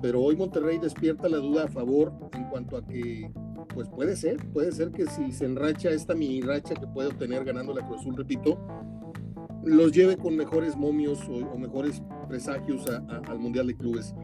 [0.01, 3.31] pero hoy Monterrey despierta la duda a favor en cuanto a que
[3.75, 7.45] pues puede ser, puede ser que si se enracha esta mini racha que puede obtener
[7.45, 8.59] ganando la Cruz Azul, repito,
[9.65, 14.15] los lleve con mejores momios o, mejores presagios al Mundial de Clubes.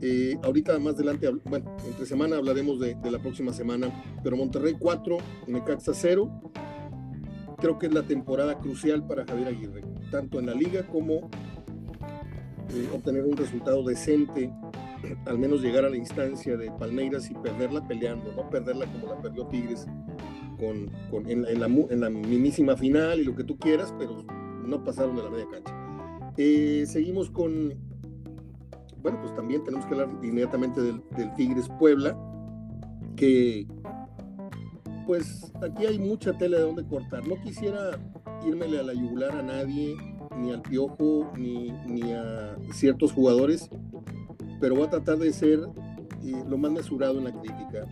[0.00, 5.18] Eh, ahorita más adelante, bueno, entre semana hablaremos de, la próxima semana, pero Monterrey 4,
[5.48, 6.42] Necaxa 0.
[7.58, 11.28] Creo que es la temporada crucial para Javier Aguirre, tanto en la liga como
[12.70, 14.52] eh, obtener un resultado decente,
[15.26, 19.20] al menos llegar a la instancia de Palmeiras y perderla peleando, no perderla como la
[19.20, 19.86] perdió Tigres
[20.58, 20.90] con,
[21.28, 24.24] en, la, en, final y lo que tú quieras, pero
[24.64, 26.32] no pasaron de la media cancha.
[26.36, 27.74] Eh, seguimos con,
[29.02, 32.16] bueno, pues también tenemos que hablar inmediatamente del, del Tigres Puebla,
[33.16, 33.66] que
[35.06, 37.26] pues aquí hay mucha tela de donde cortar.
[37.26, 37.98] No quisiera
[38.46, 39.96] irmele a la yugular a nadie,
[40.36, 43.70] ni al piojo, ni, ni a ciertos jugadores,
[44.60, 45.60] pero voy a tratar de ser
[46.24, 47.86] eh, lo más mesurado en la crítica.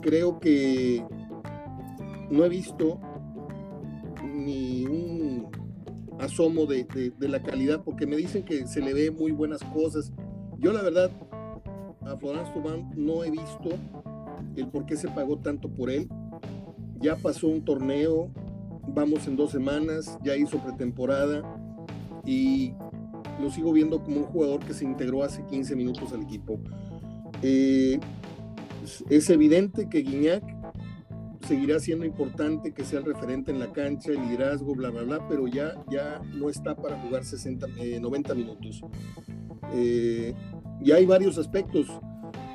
[0.00, 1.04] Creo que
[2.30, 2.98] no he visto
[4.24, 5.48] ni un
[6.18, 6.84] asomo de,
[7.18, 10.12] de, la calidad, porque me dicen que se le ve muy buenas cosas.
[10.58, 11.10] Yo la verdad,
[12.02, 13.70] a Florence Tubán no he visto
[14.56, 16.08] el por qué se pagó tanto por él.
[17.00, 18.30] Ya pasó un torneo,
[18.88, 21.42] vamos en dos semanas, ya hizo pretemporada
[22.24, 22.74] y
[23.40, 26.58] lo sigo viendo como un jugador que se integró hace 15 minutos al equipo.
[27.42, 27.98] Eh,
[29.08, 30.42] es evidente que Guiñac
[31.46, 35.28] seguirá siendo importante que sea el referente en la cancha, el liderazgo, bla, bla, bla,
[35.28, 37.66] pero ya, ya no está para jugar 60,
[38.00, 38.82] 90 eh, minutos.
[39.72, 40.34] Eh,
[40.80, 41.86] y hay varios aspectos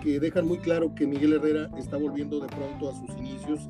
[0.01, 3.69] que dejan muy claro que Miguel Herrera está volviendo de pronto a sus inicios,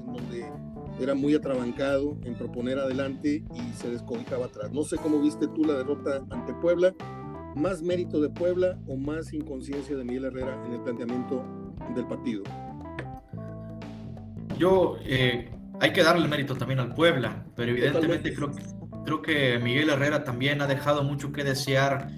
[0.99, 4.71] era muy atrabancado en proponer adelante y se descobijaba atrás.
[4.71, 6.93] No sé cómo viste tú la derrota ante Puebla,
[7.55, 11.43] más mérito de Puebla o más inconsciencia de Miguel Herrera en el planteamiento
[11.95, 12.43] del partido.
[14.57, 18.51] Yo, eh, hay que darle mérito también al Puebla, pero evidentemente creo,
[19.05, 22.09] creo que Miguel Herrera también ha dejado mucho que desear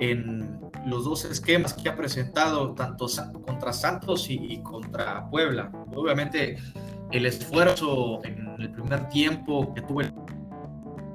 [0.00, 3.06] en los dos esquemas que ha presentado, tanto
[3.46, 5.70] contra Santos y, y contra Puebla.
[5.94, 6.58] Obviamente
[7.14, 10.12] el esfuerzo en el primer tiempo que tuve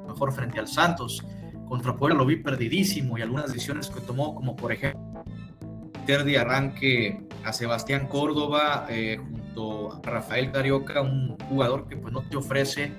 [0.08, 1.26] mejor frente al Santos.
[1.68, 5.26] Contra Puebla lo vi perdidísimo y algunas decisiones que tomó, como por ejemplo,
[6.08, 12.22] de arranque a Sebastián Córdoba eh, junto a Rafael Carioca, un jugador que pues no
[12.24, 12.94] te ofrece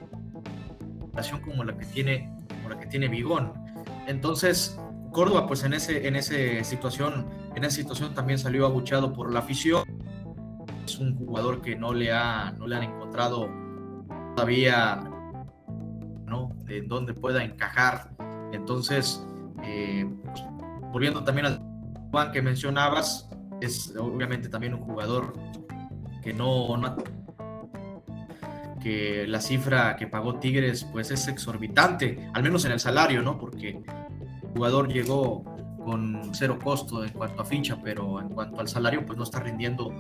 [1.45, 3.53] como la que tiene, como la que tiene Vigón.
[4.07, 4.79] Entonces,
[5.11, 9.41] Córdoba pues en ese en esa situación, en esa situación también salió abuchado por la
[9.41, 10.00] afición
[10.91, 13.49] es un jugador que no le, ha, no le han encontrado
[14.35, 14.97] todavía
[16.27, 16.57] ¿no?
[16.69, 18.11] en dónde pueda encajar.
[18.53, 19.25] Entonces,
[19.63, 20.05] eh,
[20.93, 21.61] volviendo también al
[22.11, 25.33] Juan que mencionabas, es obviamente también un jugador
[26.23, 26.97] que no, no
[28.83, 33.39] que la cifra que pagó Tigres pues es exorbitante, al menos en el salario, ¿no?
[33.39, 33.83] Porque
[34.43, 35.45] el jugador llegó
[35.85, 39.41] con cero costo en cuanto a ficha, pero en cuanto al salario pues no está
[39.41, 39.93] rindiendo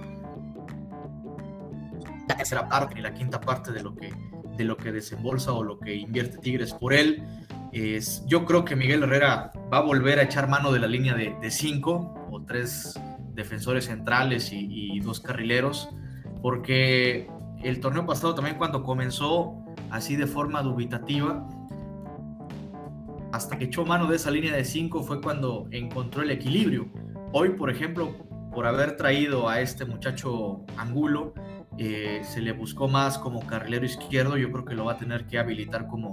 [2.31, 4.12] la tercera parte ni la quinta parte de lo que,
[4.57, 7.23] de lo que desembolsa o lo que invierte Tigres por él.
[7.73, 11.14] Es, yo creo que Miguel Herrera va a volver a echar mano de la línea
[11.14, 12.99] de, de cinco o tres
[13.35, 15.88] defensores centrales y, dos carrileros,
[16.43, 17.29] porque
[17.62, 19.57] el torneo pasado también cuando comenzó
[19.90, 21.49] así de forma dubitativa,
[23.33, 26.90] hasta que echó mano de esa línea de cinco fue cuando encontró el equilibrio.
[27.33, 28.14] Hoy, por ejemplo,
[28.53, 31.33] por haber traído a este muchacho Angulo,
[31.79, 35.27] eh, se le buscó más como carrilero izquierdo, yo creo que lo va a tener
[35.27, 36.13] que habilitar como,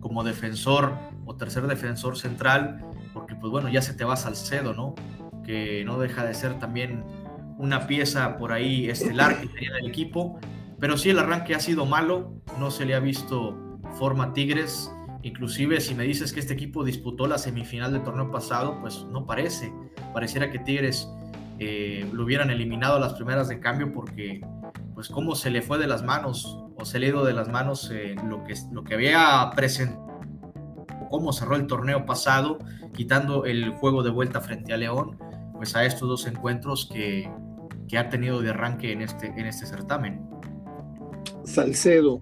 [0.00, 0.94] como defensor
[1.24, 4.94] o tercer defensor central, porque pues bueno, ya se te va Salcedo, ¿no?
[5.44, 7.04] Que no deja de ser también
[7.58, 10.38] una pieza por ahí estelar que tenía el equipo,
[10.78, 14.92] pero sí el arranque ha sido malo, no se le ha visto forma Tigres,
[15.22, 19.26] inclusive si me dices que este equipo disputó la semifinal del torneo pasado, pues no
[19.26, 19.72] parece,
[20.12, 21.08] pareciera que Tigres
[21.58, 24.40] eh, lo hubieran eliminado a las primeras de cambio porque
[24.94, 27.90] pues cómo se le fue de las manos o se le ha de las manos
[27.92, 30.06] eh, lo, que, lo que había presentado,
[31.10, 32.58] cómo cerró el torneo pasado,
[32.94, 35.18] quitando el juego de vuelta frente a León,
[35.54, 37.30] pues a estos dos encuentros que,
[37.88, 40.24] que ha tenido de arranque en este, en este certamen.
[41.44, 42.20] Salcedo,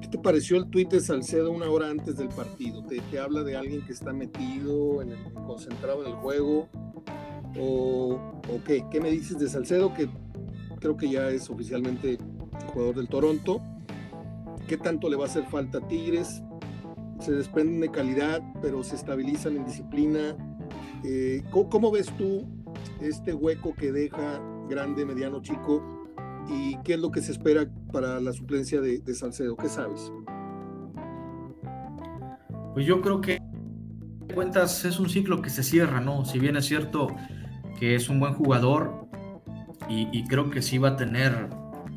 [0.00, 2.84] ¿qué te pareció el tuit de Salcedo una hora antes del partido?
[2.84, 6.68] ¿Te, te habla de alguien que está metido, en el, concentrado en el juego?
[7.58, 8.14] ¿O,
[8.48, 8.84] o qué?
[8.90, 10.08] ¿Qué me dices de Salcedo que
[10.78, 12.18] creo que ya es oficialmente
[12.72, 13.60] jugador del Toronto.
[14.66, 16.42] ¿Qué tanto le va a hacer falta a Tigres?
[17.20, 20.36] Se desprenden de calidad, pero se estabilizan en disciplina.
[21.04, 22.46] Eh, ¿cómo, ves tú
[23.00, 25.82] este hueco que deja grande, mediano, chico?
[26.48, 29.56] ¿Y qué es lo que se espera para la suplencia de, de Salcedo?
[29.56, 30.12] ¿Qué sabes?
[32.74, 33.40] Pues yo creo que
[34.34, 36.24] cuentas es un ciclo que se cierra, ¿no?
[36.24, 37.08] Si bien es cierto
[37.78, 39.07] que es un buen jugador,
[39.88, 41.48] y, creo que sí va a tener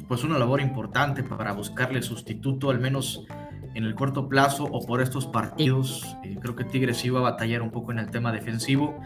[0.08, 3.26] pues una labor importante para buscarle sustituto, al menos
[3.74, 6.18] en el corto plazo o por estos partidos.
[6.24, 9.00] Eh, creo que Tigres iba a batallar un poco en el tema defensivo,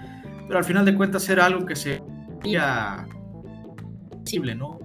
[0.48, 2.02] pero al final de cuentas era algo que se
[2.44, 3.08] veía
[4.10, 4.80] posible, ¿no?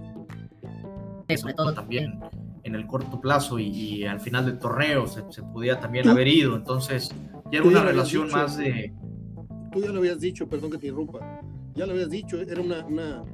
[1.37, 2.21] Sobre todo también
[2.65, 7.11] en el corto plazo y, al final del torneo se, podía también haber ido, entonces
[7.51, 8.93] ya era una relación más de...
[9.73, 11.41] Tú ya lo habías dicho, perdón que te interrumpa,
[11.75, 13.25] ya lo habías dicho, era una, una,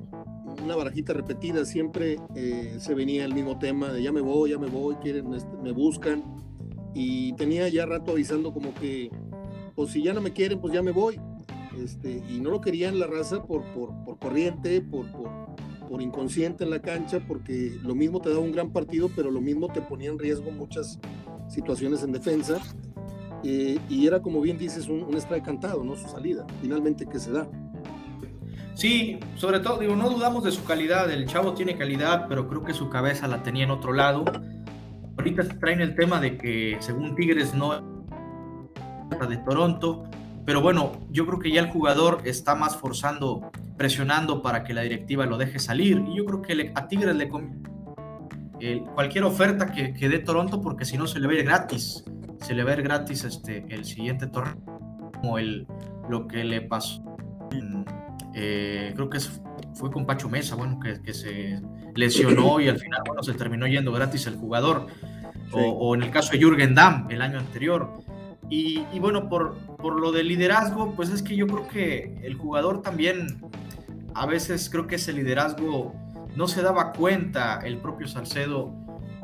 [0.62, 4.68] una barajita repetida, siempre eh, se venía el mismo tema ya me voy, ya me
[4.68, 6.22] voy, quieren, este, me buscan,
[6.94, 9.10] y tenía ya rato avisando como que,
[9.74, 11.20] pues si ya no me quieren, pues ya me voy,
[11.82, 15.30] este, y no lo querían la raza por, por, por corriente, por, por,
[15.88, 19.40] por, inconsciente en la cancha, porque lo mismo te daba un gran partido, pero lo
[19.40, 20.98] mismo te ponía en riesgo muchas
[21.48, 22.60] situaciones en defensa.
[23.44, 25.94] Eh, y era, como bien dices, un, un strike cantado, ¿no?
[25.94, 27.48] Su salida, finalmente que se da.
[28.76, 31.10] Sí, sobre todo, digo, no dudamos de su calidad.
[31.10, 34.26] El chavo tiene calidad, pero creo que su cabeza la tenía en otro lado.
[35.16, 37.72] Ahorita traen el tema de que, según Tigres, no
[39.28, 40.04] de Toronto.
[40.44, 44.82] Pero bueno, yo creo que ya el jugador está más forzando, presionando para que la
[44.82, 46.04] directiva lo deje salir.
[46.06, 47.62] Y yo creo que a Tigres le conviene
[48.94, 52.04] cualquier oferta que, dé Toronto, porque si no se le va a ir gratis.
[52.42, 54.60] Se le va a ir gratis este, el siguiente torneo,
[55.14, 55.66] como el,
[56.10, 57.02] lo que le pasó.
[58.38, 59.18] Eh, creo que
[59.74, 61.58] fue con Pacho Mesa, bueno, que, que, se
[61.94, 64.88] lesionó y al final, bueno, se terminó yendo gratis el jugador.
[65.52, 67.90] O, o, en el caso de Jürgen Damm el año anterior.
[68.50, 72.82] Y, bueno, por, por lo del liderazgo, pues es que yo creo que el jugador
[72.82, 73.40] también,
[74.14, 75.94] a veces creo que ese liderazgo
[76.36, 78.74] no se daba cuenta el propio Salcedo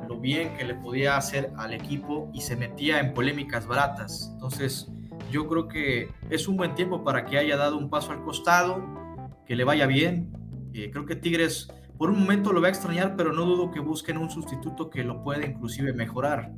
[0.09, 4.31] lo bien que le podía hacer al equipo y se metía en polémicas baratas.
[4.33, 4.88] Entonces,
[5.31, 9.02] yo creo que es un buen tiempo para que haya dado un paso al costado,
[9.46, 10.33] que le vaya bien.
[10.74, 11.68] Eh, creo que Tigres
[12.02, 15.05] por un momento lo va a extrañar, pero no dudo que busquen un sustituto que
[15.05, 16.52] lo pueda inclusive mejorar,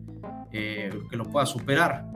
[0.52, 2.06] eh, que lo pueda superar.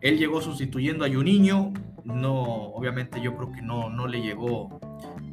[0.00, 4.80] Él llegó sustituyendo a Juninho, no, obviamente yo creo que no, no le llegó,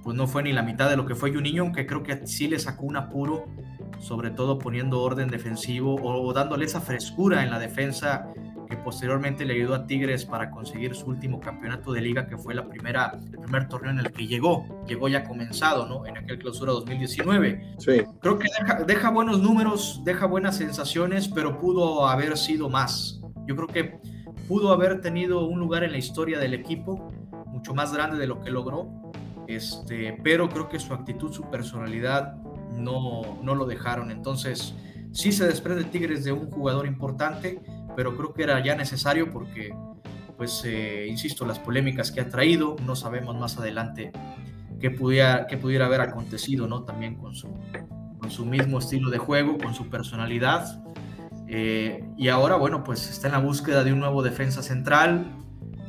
[0.03, 2.47] pues no fue ni la mitad de lo que fue Juninho, aunque creo que sí
[2.47, 3.45] le sacó un apuro,
[3.99, 8.27] sobre todo poniendo orden defensivo o, dándole esa frescura en la defensa
[8.65, 12.53] que posteriormente le ayudó a Tigres para conseguir su último campeonato de liga, que fue
[12.55, 16.05] la primera, el primer torneo en el que llegó, llegó ya comenzado, ¿no?
[16.05, 17.75] En aquel clausura 2019.
[17.77, 18.03] Sí.
[18.21, 23.21] Creo que deja, deja buenos números, deja buenas sensaciones, pero pudo haber sido más.
[23.47, 23.99] Yo creo que
[24.47, 27.11] pudo haber tenido un lugar en la historia del equipo,
[27.47, 28.89] mucho más grande de lo que logró,
[29.47, 32.35] este, pero creo que su actitud, su personalidad
[32.73, 34.11] no, no lo dejaron.
[34.11, 34.73] Entonces,
[35.11, 37.61] sí se desprende Tigres de un jugador importante,
[37.95, 39.73] pero creo que era ya necesario porque,
[40.37, 44.11] pues, eh, insisto, las polémicas que ha traído, no sabemos más adelante
[44.79, 46.83] qué pudiera, qué pudiera haber acontecido, ¿no?
[46.83, 47.47] También con su,
[48.19, 50.83] con su mismo estilo de juego, con su personalidad.
[51.47, 55.31] Eh, y ahora, bueno, pues está en la búsqueda de un nuevo defensa central.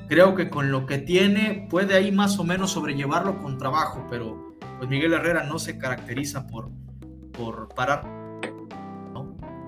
[0.08, 4.56] Creo que con lo que tiene puede ahí más o menos sobrellevarlo con trabajo, pero
[4.78, 6.70] pues Miguel Herrera no se caracteriza por,
[7.32, 8.15] por parar.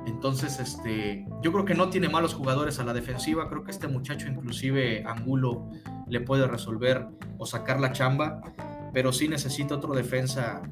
[0.08, 3.48] Entonces, este, yo creo que no tiene malos jugadores a la defensiva.
[3.48, 5.70] Creo que este muchacho, inclusive Angulo,
[6.08, 7.06] le puede resolver
[7.38, 8.40] o sacar la chamba,
[8.92, 10.62] pero sí necesita otro defensa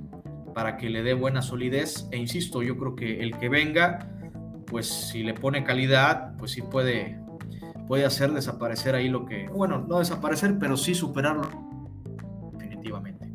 [0.55, 2.09] para que le dé buena solidez.
[2.11, 4.12] E insisto, yo creo que el que venga
[4.66, 7.18] pues si le pone calidad, pues sí puede,
[7.88, 11.49] puede hacer desaparecer ahí lo que, bueno, no desaparecer, pero sí superarlo
[12.59, 13.31] definitivamente.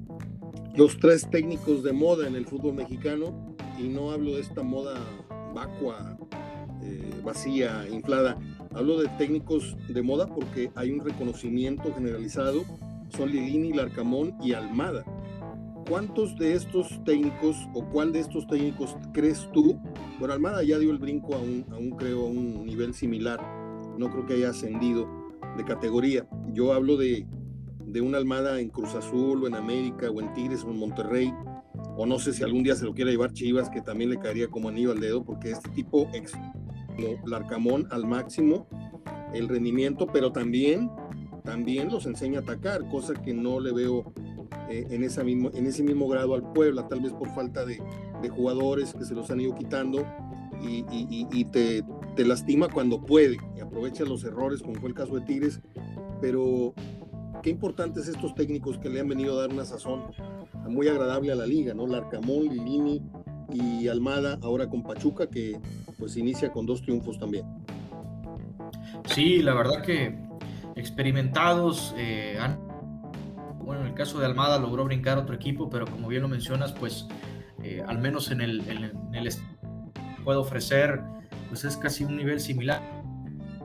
[0.75, 4.99] Los tres técnicos de moda en el fútbol mexicano, y no hablo de esta moda
[5.53, 6.17] vacua,
[6.81, 8.37] eh, vacía, inflada,
[8.73, 12.63] hablo de técnicos de moda porque hay un reconocimiento generalizado,
[13.09, 15.03] son Lilini, Larcamón y Almada
[15.91, 19.77] ¿cuántos de estos técnicos o cuál de estos técnicos crees tú?
[20.19, 23.41] Bueno, Almada ya dio el brinco a un, creo, a un nivel similar.
[23.97, 25.09] No creo que haya ascendido
[25.57, 26.25] de categoría.
[26.53, 27.27] Yo hablo de,
[27.85, 31.33] de una Almada en Cruz Azul o en América o en Tigres o en Monterrey.
[31.97, 34.47] O no sé si algún día se lo quiera llevar Chivas, que también le caería
[34.47, 36.33] como anillo al dedo, porque este tipo, ex,
[37.25, 38.67] Larcamón al máximo,
[39.33, 40.89] el rendimiento, pero también,
[41.43, 44.13] también los enseña a atacar, cosa que no le veo
[44.69, 47.81] eh, en, esa mismo, en ese mismo grado al Puebla, tal vez por falta de,
[48.29, 50.05] jugadores que se los han ido quitando
[50.61, 51.83] y, te,
[52.23, 55.59] lastima cuando puede y aprovecha los errores, como fue el caso de Tigres,
[56.21, 56.73] pero
[57.41, 60.03] qué importantes estos técnicos que le han venido a dar una sazón
[60.69, 61.87] muy agradable a la liga, ¿no?
[61.87, 63.01] Larcamón, Lilini
[63.53, 65.59] y Almada, ahora con Pachuca, que
[65.97, 67.45] pues inicia con dos triunfos también.
[69.05, 70.17] Sí, la verdad que
[70.75, 72.71] experimentados, eh, han
[73.71, 76.73] bueno, en el caso de Almada logró brincar otro equipo, pero como bien lo mencionas,
[76.73, 77.07] pues
[77.63, 79.29] eh, al menos en el, en, el
[80.25, 80.99] puede ofrecer,
[81.47, 82.81] pues es casi un nivel similar.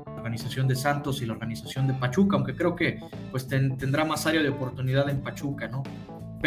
[0.07, 4.42] organización de Santos y la organización de Pachuca, aunque creo que pues tendrá más área
[4.42, 5.82] de oportunidad en Pachuca, ¿no?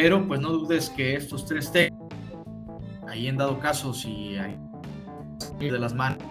[0.02, 2.08] Pero pues no dudes que estos tres técnicos,
[3.06, 4.58] ahí en dado caso, si hay
[5.60, 6.24] de las manos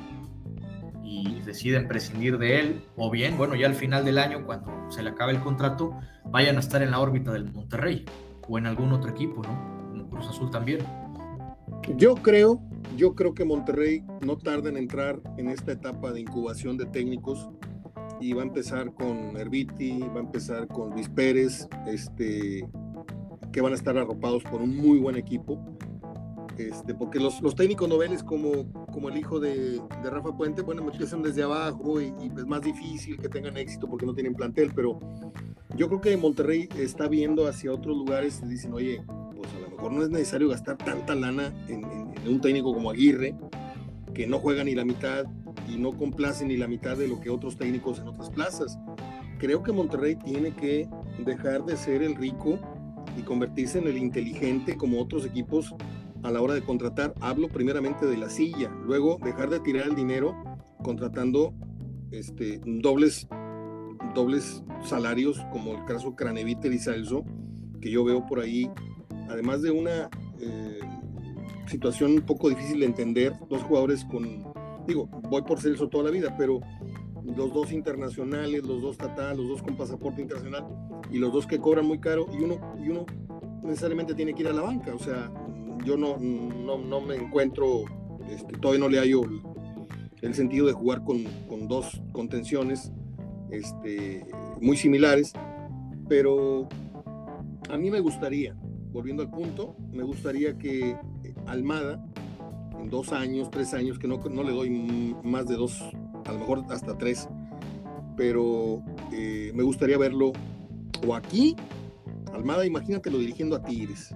[1.05, 5.03] y deciden prescindir de él, o bien, bueno, ya al final del año, cuando se
[5.03, 5.95] le acabe el contrato,
[6.31, 8.07] vayan a estar en la órbita del Monterrey
[8.49, 9.93] o en algún otro equipo, ¿no?
[9.95, 10.79] En Cruz Azul también.
[11.99, 12.63] Yo creo,
[12.97, 17.51] yo creo que Monterrey no tarda en entrar en esta etapa de incubación de técnicos
[18.19, 22.67] y va a empezar con Herbiti, va a empezar con Luis Pérez, este,
[23.53, 25.59] que van a estar arropados por un muy buen equipo.
[26.59, 30.83] Este, porque los, los técnicos noveles como, como el hijo de, de Rafa Puente, bueno,
[30.83, 34.73] empiezan desde abajo y, y, es más difícil que tengan éxito porque no tienen plantel,
[34.75, 34.99] pero
[35.77, 39.01] yo creo que Monterrey está viendo hacia otros lugares y dicen, oye,
[39.37, 42.91] pues a lo mejor no es necesario gastar tanta lana en, en, un técnico como
[42.91, 43.37] Aguirre,
[44.13, 45.27] que no juega ni la mitad
[45.69, 48.79] y no complace ni la mitad de lo que otros técnicos en otras plazas.
[49.39, 50.89] Creo que Monterrey tiene que
[51.25, 52.59] dejar de ser el rico
[53.17, 55.75] y convertirse en el inteligente como otros equipos
[56.23, 57.15] a la hora de contratar.
[57.21, 60.37] Hablo primeramente de la silla, luego dejar de tirar el dinero
[60.83, 61.55] contratando
[62.11, 63.29] este, dobles,
[64.15, 67.25] dobles salarios como el caso Craneviter y Salso,
[67.81, 68.71] que yo veo por ahí
[69.29, 70.09] además de una
[70.41, 70.81] eh,
[71.67, 74.53] situación un poco difícil de entender, dos jugadores con,
[74.87, 76.61] digo, voy por Celso toda la vida, pero
[77.37, 80.67] los dos internacionales, los dos Tata, los dos con pasaporte internacional
[81.11, 83.07] y los dos que cobran muy caro y uno, y uno
[83.63, 85.31] necesariamente tiene que ir a la banca, o sea,
[85.85, 87.85] yo no, no, no me encuentro,
[88.31, 89.41] este, todavía no le hallo el,
[90.23, 92.93] el sentido de jugar con, con, dos contenciones
[93.51, 94.27] este,
[94.61, 95.33] muy similares,
[96.09, 96.69] pero
[97.71, 98.57] a mí me gustaría,
[98.91, 100.97] volviendo al punto, me gustaría que
[101.47, 102.05] Almada,
[102.79, 104.71] en dos años, tres años, que no, no le doy
[105.23, 105.83] más de dos,
[106.29, 107.29] a lo mejor hasta tres,
[108.17, 110.33] pero eh, me gustaría verlo
[111.07, 111.57] o aquí,
[112.33, 114.15] Almada, imagínatelo dirigiendo a Tigres.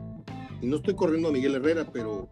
[0.60, 2.28] Y no estoy corriendo a Miguel Herrera, pero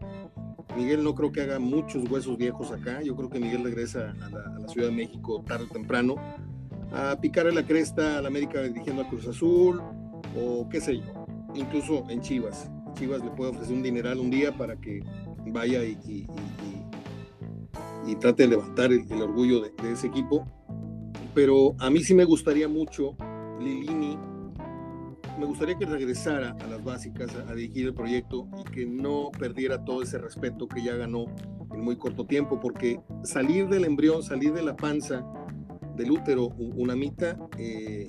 [0.77, 3.01] Miguel no creo que haga muchos huesos viejos acá.
[3.01, 6.15] Yo creo que Miguel regresa a la, Ciudad de México tarde o temprano
[6.93, 9.81] a picarle la cresta a la América dirigiendo a Cruz Azul
[10.37, 11.21] o qué sé yo
[11.55, 12.69] incluso en Chivas.
[12.93, 15.03] Chivas le puede ofrecer un dineral un día para que
[15.47, 16.27] vaya y,
[18.05, 20.45] y trate de levantar el, el orgullo de, de, ese equipo.
[21.33, 23.15] Pero a mí sí me gustaría mucho,
[23.59, 24.17] Lilini,
[25.39, 29.83] me gustaría que regresara a las básicas a, dirigir el proyecto y que no perdiera
[29.83, 31.25] todo ese respeto que ya ganó
[31.73, 35.25] en muy corto tiempo, porque salir del embrión, salir de la panza
[35.95, 38.07] del útero, una mitad, eh,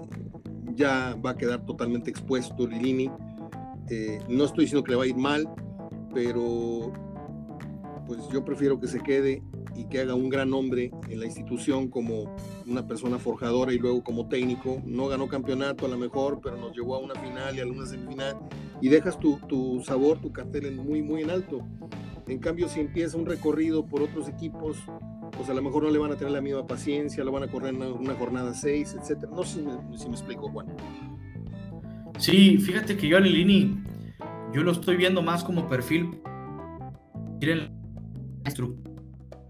[0.74, 3.10] ya va a quedar totalmente expuesto Lilini
[3.90, 5.48] eh, no estoy diciendo que le va a ir mal,
[6.14, 6.92] pero
[8.06, 9.42] pues yo prefiero que se quede
[9.74, 12.34] y que haga un gran nombre en la institución como
[12.66, 14.82] una persona forjadora y luego como técnico.
[14.84, 17.86] No ganó campeonato a lo mejor, pero nos llevó a una final y a una
[17.86, 18.36] semifinal
[18.80, 21.66] y dejas tu, tu sabor, tu cartel en muy, muy en alto.
[22.26, 24.78] En cambio, si empieza un recorrido por otros equipos,
[25.36, 27.48] pues a lo mejor no le van a tener la misma paciencia, lo van a
[27.48, 29.28] correr en una jornada 6, etc.
[29.30, 30.66] No sé si me, si me explico, Juan.
[32.18, 33.82] Sí, fíjate que yo a Lilini,
[34.52, 36.20] yo lo estoy viendo más como perfil.
[37.40, 37.81] Miren,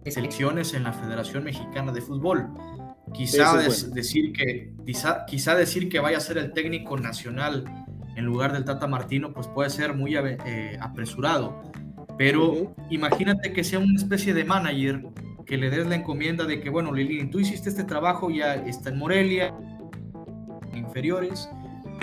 [0.07, 2.49] selecciones en la Federación Mexicana de Fútbol.
[3.13, 3.71] Quizá bueno.
[3.95, 7.65] decir que quizá, quizá, decir que vaya a ser el técnico nacional
[8.17, 11.63] en lugar del Tata Martino, pues puede ser muy eh, apresurado.
[12.19, 12.87] Pero uh -huh.
[12.91, 15.03] imagínate que sea una especie de manager
[15.47, 18.91] que le des la encomienda de que, bueno, Lilini, tú hiciste este trabajo, ya está
[18.91, 19.55] en Morelia,
[20.75, 21.49] inferiores,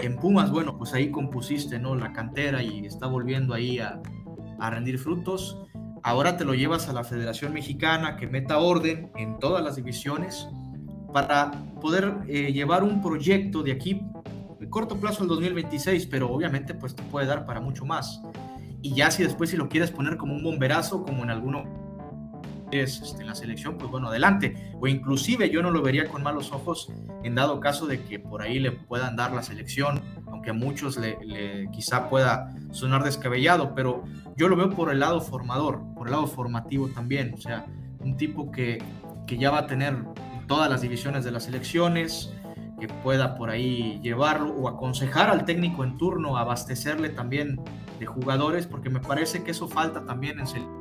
[0.01, 1.95] en Pumas, bueno, pues ahí compusiste, ¿no?
[1.95, 4.01] La cantera y está volviendo ahí a,
[4.59, 5.57] a, rendir frutos.
[6.03, 10.47] Ahora te lo llevas a la Federación Mexicana que meta orden en todas las divisiones
[11.13, 14.01] para poder eh, llevar un proyecto de aquí
[14.59, 18.21] de corto plazo al 2026, pero obviamente pues te puede dar para mucho más.
[18.81, 21.63] Y ya si después si lo quieres poner como un bomberazo, como en alguno
[22.71, 24.71] es este, en la selección, pues bueno, adelante.
[24.79, 26.91] O inclusive yo no lo vería con malos ojos
[27.23, 30.01] en dado caso de que por ahí le puedan dar la selección,
[30.39, 34.05] aunque a muchos le, quizá pueda sonar descabellado, pero
[34.37, 37.33] yo lo veo por el lado formador, por el lado formativo también.
[37.33, 37.65] O sea,
[37.99, 38.81] un tipo que,
[39.27, 39.97] que ya va a tener
[40.47, 42.33] todas las divisiones de las selecciones,
[42.79, 47.59] que pueda por ahí llevarlo o aconsejar al técnico en turno, abastecerle también
[47.99, 50.79] de jugadores, porque me parece que eso falta también en selección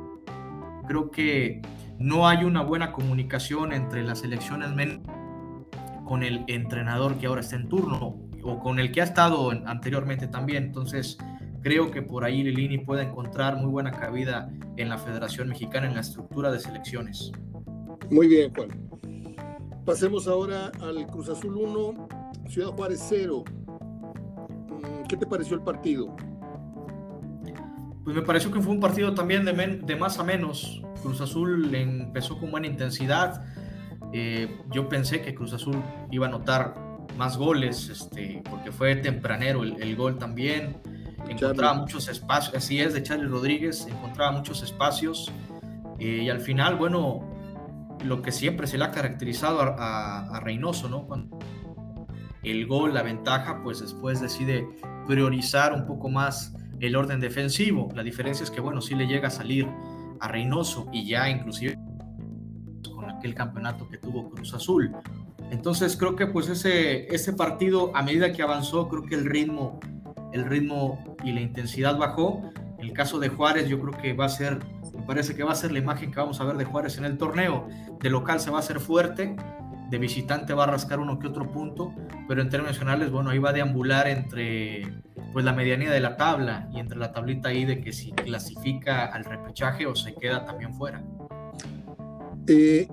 [0.87, 1.61] creo que
[1.99, 4.71] no hay una buena comunicación entre las selecciones
[6.03, 10.27] con el entrenador que ahora está en turno o con el que ha estado anteriormente
[10.27, 10.65] también.
[10.65, 11.17] Entonces,
[11.61, 15.95] creo que por ahí Lilini puede encontrar muy buena cabida en la Federación Mexicana en
[15.95, 17.31] la estructura de selecciones.
[18.09, 18.69] Muy bien, Juan.
[19.85, 22.07] Pasemos ahora al Cruz Azul 1,
[22.49, 23.43] Ciudad Juárez 0.
[23.45, 26.15] Mm, ¿Qué te pareció el partido?
[28.03, 30.81] Pues me pareció que fue un partido también de, de más a menos.
[31.01, 33.43] Cruz Azul empezó con buena intensidad.
[34.13, 36.88] Eh, yo pensé que Cruz Azul iba a anotar
[37.19, 40.77] más goles, este, porque fue tempranero el, gol también.
[41.27, 45.29] Encontraba muchos espacios, así es, de Charlie Rodríguez, encontraba muchos espacios.
[45.99, 47.19] Eh, y al final, bueno,
[48.05, 51.05] lo que siempre se le ha caracterizado a, Reynoso, ¿no?
[51.07, 51.37] Cuando
[52.41, 54.65] el gol, la ventaja, pues después decide
[55.05, 57.89] priorizar un poco más el orden defensivo.
[57.93, 59.67] La diferencia es que, bueno, sí le llega a salir
[60.21, 61.77] a Reynoso y ya inclusive
[62.95, 64.95] con aquel campeonato que tuvo Cruz Azul.
[65.51, 69.79] Entonces creo que pues ese, ese partido a medida que avanzó creo que el ritmo,
[70.33, 72.41] el ritmo y la intensidad bajó.
[72.77, 74.59] El caso de Juárez yo creo que va a ser,
[74.93, 77.05] me parece que va a ser la imagen que vamos a ver de Juárez en
[77.05, 77.67] el torneo.
[77.99, 79.35] De local se va a hacer fuerte,
[79.89, 81.93] de visitante va a rascar uno que otro punto,
[82.27, 84.83] pero en términos nacionales, bueno, ahí va a deambular entre
[85.33, 89.05] pues la medianía de la tabla y entre la tablita ahí de que si clasifica
[89.05, 91.03] al repechaje o se queda también fuera.
[92.47, 92.87] Eh,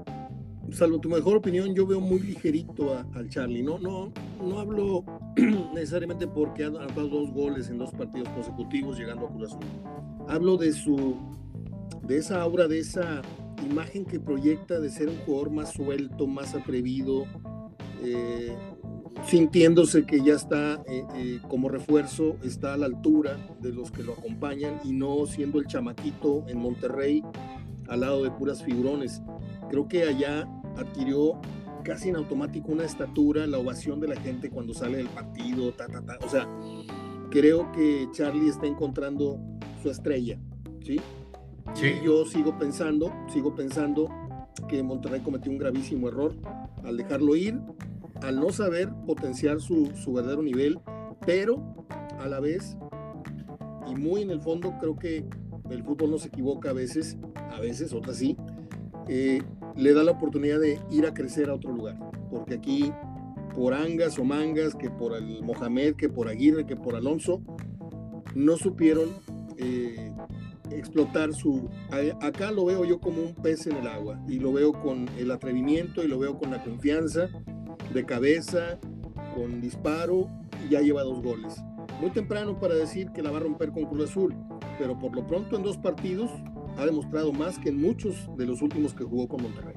[0.72, 3.62] salvo tu mejor opinión, yo veo muy ligerito al Charlie.
[3.62, 4.12] No, no,
[4.42, 5.04] no hablo
[5.74, 9.56] necesariamente porque ha anotado dos goles en dos partidos consecutivos llegando a Cruz.
[10.28, 11.16] Hablo de su,
[12.02, 13.22] de esa aura, de esa
[13.64, 17.26] imagen que proyecta de ser un jugador más suelto, más atrevido,
[18.02, 18.54] eh,
[19.24, 24.02] sintiéndose que ya está eh, eh, como refuerzo, está a la altura de los que
[24.02, 27.22] lo acompañan y no siendo el chamaquito en Monterrey
[27.89, 29.22] al lado de puras figurones.
[29.70, 31.41] Creo que allá adquirió
[31.84, 35.87] casi en automático una estatura, la ovación de la gente cuando sale del partido, ta,
[35.87, 36.18] ta, ta.
[36.24, 36.49] O sea,
[37.30, 39.39] creo que Charlie está encontrando
[39.82, 40.39] su estrella,
[40.84, 41.01] ¿sí?
[41.74, 41.87] Sí.
[42.01, 44.09] Y yo sigo pensando, sigo pensando
[44.68, 46.34] que Monterrey cometió un gravísimo error
[46.84, 47.61] al dejarlo ir
[48.22, 50.78] al no saber potenciar su, verdadero nivel,
[51.24, 51.62] pero
[52.18, 52.76] a la vez,
[53.87, 55.24] y muy en el fondo, creo que
[55.70, 57.16] el fútbol no se equivoca a veces,
[57.50, 58.36] a veces, otras sí,
[59.08, 59.42] eh,
[59.76, 61.98] le da la oportunidad de ir a crecer a otro lugar,
[62.30, 62.92] porque aquí,
[63.54, 67.40] por Angas o Mangas, que por el Mohamed, que por Aguirre, que por Alonso,
[68.34, 69.08] no supieron
[69.56, 70.12] eh,
[70.70, 71.68] explotar su...
[72.20, 75.30] Acá lo veo yo como un pez en el agua, y lo veo con el
[75.30, 77.28] atrevimiento, y lo veo con la confianza,
[77.94, 78.78] de cabeza,
[79.34, 80.28] con disparo,
[80.66, 81.62] y ya lleva dos goles.
[82.00, 84.34] Muy temprano para decir que la va a romper con Cruz Azul,
[84.79, 86.31] pero por lo pronto en dos partidos
[86.79, 89.74] ha demostrado más que en muchos de los últimos que jugó con Monterrey.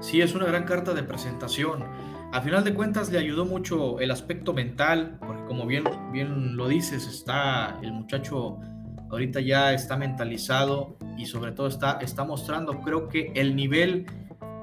[0.00, 1.84] Sí, es una gran carta de presentación.
[2.32, 6.68] Al final de cuentas le ayudó mucho el aspecto mental, porque como bien, bien lo
[6.68, 8.58] dices, está el muchacho
[9.10, 14.06] ahorita ya está mentalizado y sobre todo está, está mostrando, creo que el nivel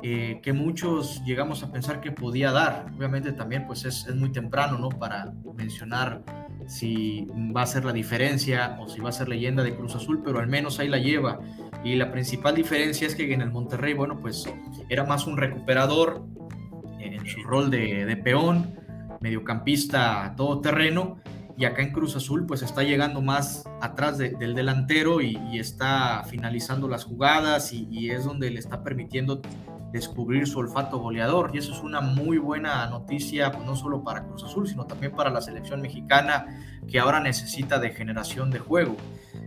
[0.01, 2.87] eh, que muchos llegamos a pensar que podía dar.
[2.95, 4.89] Obviamente también pues es, es, muy temprano, ¿no?
[4.89, 6.23] Para mencionar
[6.67, 10.21] si va a ser la diferencia o si va a ser leyenda de Cruz Azul,
[10.23, 11.39] pero al menos ahí la lleva.
[11.83, 14.45] Y la principal diferencia es que en el Monterrey, bueno, pues
[14.89, 16.25] era más un recuperador
[16.99, 18.75] en su rol de, de peón,
[19.19, 21.17] mediocampista todoterreno,
[21.57, 26.87] y acá en Cruz Azul pues está llegando más atrás del delantero y, está finalizando
[26.87, 29.41] las jugadas y, y, es donde le está permitiendo
[29.93, 31.51] descubrir su olfato goleador.
[31.53, 35.13] Y eso es una muy buena noticia, pues, no solo para Cruz Azul, sino también
[35.13, 36.47] para la selección mexicana,
[36.89, 38.97] que ahora necesita de generación de juego.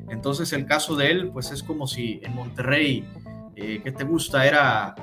[0.08, 3.04] Entonces el caso de él, pues es como si en Monterrey,
[3.56, 4.46] eh, ¿qué te gusta?
[4.46, 4.94] Era,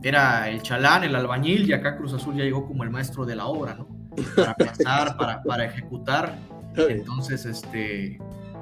[0.00, 3.34] era el chalán, el albañil, y acá Cruz Azul ya llegó como el maestro de
[3.34, 3.88] la obra, ¿no?
[4.36, 6.38] Para pensar, para, para ejecutar.
[6.76, 8.20] Entonces, este,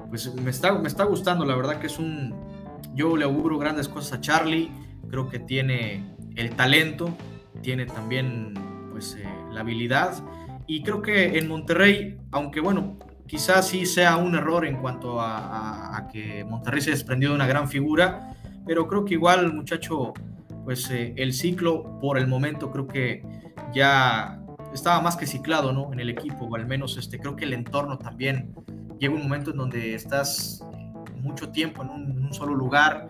[0.08, 2.34] pues me está, me está gustando, la verdad que es un,
[2.94, 4.70] yo le auguro grandes cosas a Charlie,
[5.10, 7.16] creo que tiene el talento,
[7.62, 8.54] tiene también
[8.90, 10.22] pues eh, la habilidad
[10.66, 16.08] y creo que en Monterrey, aunque bueno, quizás sí sea un error en cuanto a,
[16.12, 18.34] que Monterrey se desprendió de una gran figura,
[18.66, 20.12] pero creo que igual muchacho,
[20.64, 23.22] pues eh, el ciclo por el momento creo que
[23.72, 24.42] ya
[24.74, 25.92] estaba más que ciclado, ¿no?
[25.92, 28.54] En el equipo, o al menos este, creo que el entorno también
[28.98, 30.64] llega un momento en donde estás
[31.20, 33.08] mucho tiempo en un solo lugar,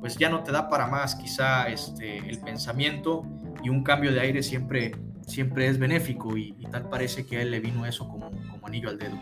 [0.00, 3.24] pues ya no te da para más quizá este, el pensamiento
[3.62, 4.92] y un cambio de aire siempre,
[5.26, 8.88] siempre es benéfico y, tal parece que a él le vino eso como, como anillo
[8.88, 9.18] al dedo.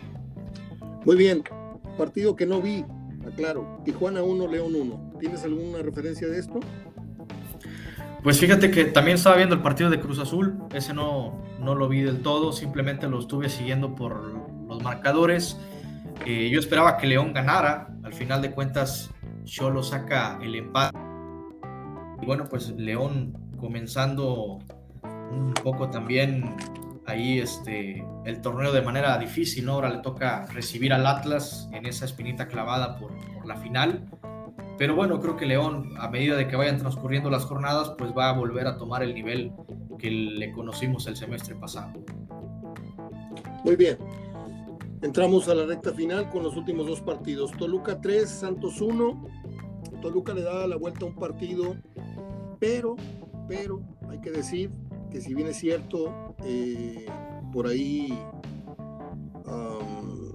[1.05, 1.43] Muy bien,
[1.97, 2.85] partido que no vi,
[3.25, 5.13] aclaro, Tijuana 1, León 1.
[5.19, 6.59] ¿Tienes alguna referencia de esto?
[8.23, 11.87] Pues fíjate que también estaba viendo el partido de Cruz Azul, ese no, no lo
[11.87, 14.21] vi del todo, simplemente lo estuve siguiendo por
[14.67, 15.57] los marcadores.
[16.25, 19.11] Eh, yo esperaba que León ganara, al final de cuentas
[19.47, 20.97] Cholo saca el empate.
[22.21, 24.59] Y bueno, pues León comenzando
[25.31, 26.55] un poco también
[27.05, 29.73] ahí este, el torneo de manera difícil, ¿no?
[29.73, 34.05] Ahora le toca recibir al Atlas en esa espinita clavada por, por, la final.
[34.77, 38.29] Pero bueno, creo que León, a medida de que vayan transcurriendo las jornadas, pues va
[38.29, 39.53] a volver a tomar el nivel
[39.97, 41.93] que le conocimos el semestre pasado.
[43.63, 43.97] Muy bien.
[45.01, 47.51] Entramos a la recta final con los últimos dos partidos.
[47.51, 49.25] Toluca 3, Santos 1.
[50.01, 51.75] Toluca le da la vuelta a un partido,
[52.59, 52.95] pero,
[53.47, 54.71] pero, hay que decir
[55.11, 57.05] que si bien es cierto, eh,
[57.51, 58.13] por ahí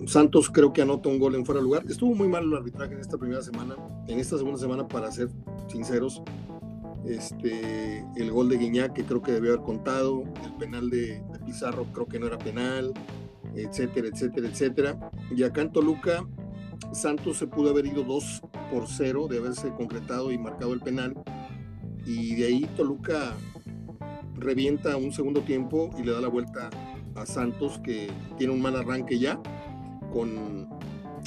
[0.07, 1.85] Santos creo que anota un gol en fuera de lugar.
[1.89, 3.77] Estuvo muy mal el arbitraje en esta primera semana,
[4.09, 5.29] en esta segunda semana, para ser
[5.69, 6.23] sinceros.
[7.05, 11.85] Este, el gol de Guiñac que creo que debió haber contado, el penal de Pizarro
[11.93, 12.93] creo que no era penal,
[13.57, 15.11] etcétera, etcétera, etcétera.
[15.35, 16.27] Y acá en Toluca,
[16.93, 21.15] Santos se pudo haber ido 2 por 0 de haberse concretado y marcado el penal.
[22.05, 23.35] Y de ahí Toluca
[24.35, 26.71] revienta un segundo tiempo y le da la vuelta
[27.15, 29.41] a Santos, que tiene un mal arranque ya,
[30.13, 30.69] con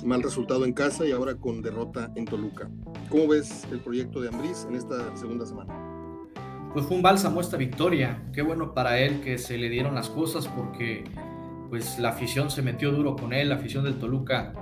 [0.04, 2.70] mal resultado en casa y ahora con derrota en Toluca.
[3.10, 5.74] ¿Cómo ves el proyecto de Ambriz en esta segunda semana?
[6.74, 8.22] Pues fue un bálsamo esta victoria.
[8.34, 11.06] Qué bueno para él que se le dieron las cosas porque
[11.70, 14.54] pues la afición se metió duro con él, la afición del Toluca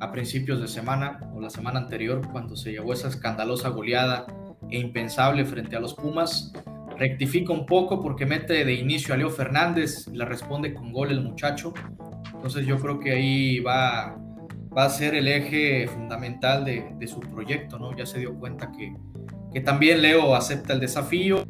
[0.00, 4.26] a principios de semana o la semana anterior cuando se llevó esa escandalosa goleada
[4.70, 6.52] e impensable frente a los Pumas
[7.00, 11.22] rectifica un poco porque mete de inicio a Leo Fernández, le responde con gol el
[11.22, 11.72] muchacho.
[12.34, 14.18] Entonces yo creo que ahí va,
[14.76, 17.96] va a ser el eje fundamental de, su proyecto, ¿no?
[17.96, 18.94] Ya se dio cuenta que,
[19.50, 21.48] que también Leo acepta el desafío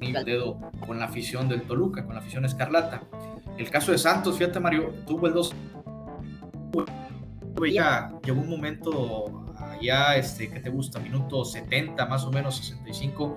[0.00, 3.02] y el dedo con la afición del Toluca, con la afición escarlata.
[3.58, 5.54] El caso de Santos, fíjate Mario, tuvo el 2.
[7.72, 9.48] Ya llegó un momento
[9.80, 10.98] ya, este, ¿qué te gusta?
[11.00, 13.36] Minuto 70, más o menos 65,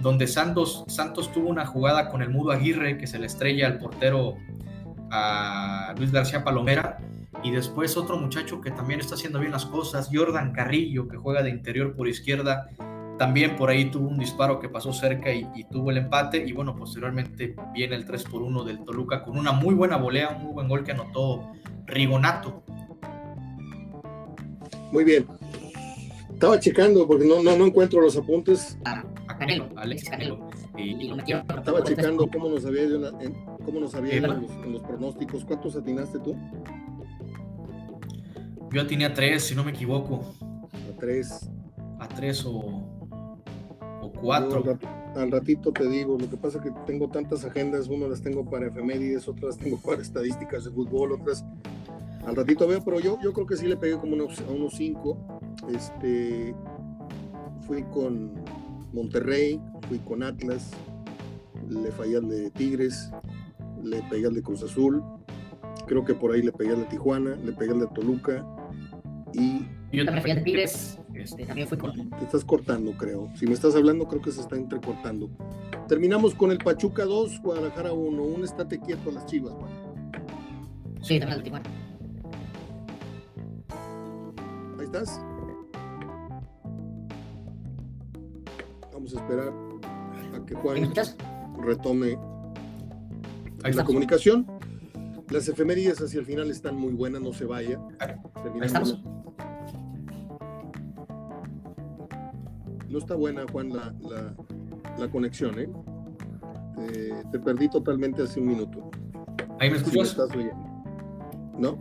[0.00, 3.78] donde Santos, Santos tuvo una jugada con el Mudo Aguirre que se le estrella al
[3.78, 4.36] portero
[5.10, 6.98] a Luis García Palomera
[7.42, 11.42] y después otro muchacho que también está haciendo bien las cosas, Jordan Carrillo, que juega
[11.42, 12.70] de interior por izquierda,
[13.22, 16.50] también por ahí tuvo un disparo que pasó cerca y, y, tuvo el empate y
[16.50, 20.42] bueno, posteriormente viene el 3 por 1 del Toluca con una muy buena volea, un
[20.42, 21.52] muy buen gol que anotó
[21.86, 22.64] Rigonato.
[24.90, 25.24] Muy bien.
[26.32, 28.76] Estaba checando porque no, no, no encuentro los apuntes.
[28.84, 29.04] Ah
[29.38, 30.50] Canelo, Alexis Canelo.
[30.76, 31.44] Y, lo metió.
[31.56, 34.82] Estaba checando cómo nos había ido en, cómo nos había ido en, los, en los
[34.82, 35.44] pronósticos.
[35.44, 36.36] ¿Cuántos atinaste tú?
[38.72, 40.34] Yo atiné a tres, si no me equivoco.
[40.72, 41.48] A tres.
[42.00, 42.71] A tres o
[44.22, 44.78] cuatro.
[45.14, 48.48] Al ratito te digo, lo que pasa es que tengo tantas agendas, uno las tengo
[48.48, 51.44] para efemérides, otras tengo para estadísticas de fútbol, otras
[52.26, 54.74] al ratito veo, pero yo, yo creo que sí le pegué como unos, a unos
[54.74, 55.18] cinco.
[55.74, 56.54] Este,
[57.66, 58.32] fui con
[58.92, 60.70] Monterrey, fui con Atlas,
[61.68, 63.10] le fallé al de Tigres,
[63.82, 65.02] le pegué al de Cruz Azul,
[65.86, 68.46] creo que por ahí le pegué al de Tijuana, le pegué al de Toluca
[69.34, 69.66] y...
[69.92, 72.10] Yo también fui al de Tigres, este, también fui con...
[72.10, 73.30] Te estás cortando, creo.
[73.36, 75.30] Si me estás hablando, creo que se está entrecortando.
[75.88, 78.22] Terminamos con el Pachuca 2, Guadalajara 1.
[78.22, 79.70] Un estate quieto a las chivas, Juan.
[81.02, 81.70] Sí, también al Tijuana.
[84.78, 85.20] Ahí estás.
[88.92, 89.52] Vamos a esperar
[90.34, 90.92] a que Juan
[91.60, 92.18] retome
[93.64, 94.46] la comunicación.
[95.30, 97.80] Las efemérides hacia el final están muy buenas, no se vaya.
[98.42, 99.02] Terminamos.
[102.92, 104.34] No está buena, Juan, la, la,
[104.98, 105.66] la conexión, ¿eh?
[106.76, 108.90] Te, te, perdí totalmente hace un minuto.
[109.58, 110.10] ¿Ahí me escuchas?
[110.10, 110.84] Sí, me estás oyendo.
[111.58, 111.78] ¿No?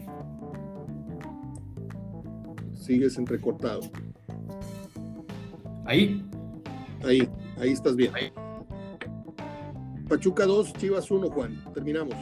[2.73, 3.81] Sigues entrecortado.
[5.85, 6.25] Ahí.
[7.03, 8.15] Ahí, ahí estás bien.
[8.15, 8.31] Ahí.
[10.07, 11.61] Pachuca 2, Chivas 1, Juan.
[11.73, 12.15] Terminamos.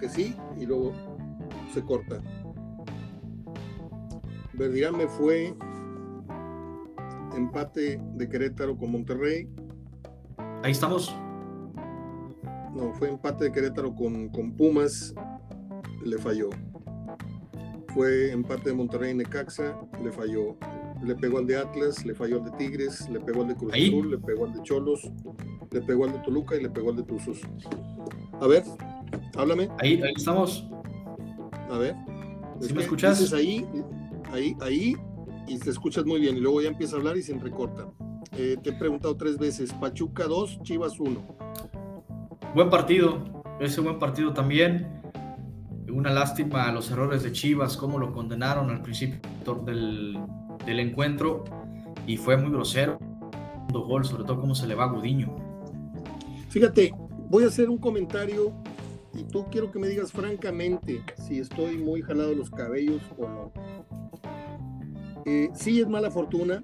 [0.00, 0.92] Que sí y luego
[1.72, 2.20] se corta.
[4.54, 5.54] Verdirán me fue
[7.36, 9.48] empate de Querétaro con Monterrey.
[10.62, 11.14] Ahí estamos.
[12.74, 15.14] No, fue empate de Querétaro con, con Pumas
[16.04, 16.50] le falló.
[17.94, 20.56] Fue empate de Monterrey Necaxa, le falló.
[21.02, 23.72] Le pegó al de Atlas, le falló al de Tigres, le pegó al de Cruz
[23.72, 25.10] Azul, le pegó al de Cholos,
[25.70, 27.40] le pegó al de Toluca y le pegó al de Tuzos.
[28.38, 28.64] A ver,
[29.36, 29.68] háblame.
[29.78, 30.66] Ahí, ahí estamos.
[31.70, 31.94] A ver.
[32.60, 33.32] ¿Sí me escuchas?
[33.32, 33.66] ahí,
[34.32, 34.96] ahí, ahí,
[35.46, 36.36] y te escuchas muy bien.
[36.36, 37.86] Y luego ya empieza a hablar y se entrecorta.
[38.36, 39.72] Eh, te he preguntado tres veces.
[39.72, 41.20] Pachuca 2, Chivas 1.
[42.54, 43.24] Buen partido.
[43.60, 45.00] Ese buen partido también
[45.90, 49.20] una lástima a los errores de Chivas, cómo lo condenaron al principio
[49.64, 50.18] del,
[50.64, 51.44] del encuentro
[52.06, 52.98] y fue muy grosero.
[53.72, 55.34] Gol, sobre todo cómo se le va a Gudiño.
[56.48, 56.92] Fíjate,
[57.28, 58.52] voy a hacer un comentario
[59.14, 63.52] y tú quiero que me digas francamente si estoy muy jalado los cabellos o no.
[65.26, 66.62] Eh, sí es mala fortuna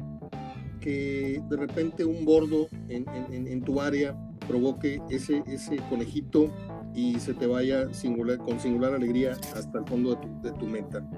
[0.80, 4.16] que de repente un bordo en, en, tu área
[4.46, 6.52] provoque ese, ese conejito
[6.94, 10.66] y se te vaya singular, con singular alegría hasta el fondo de tu, de tu
[10.66, 11.08] meta.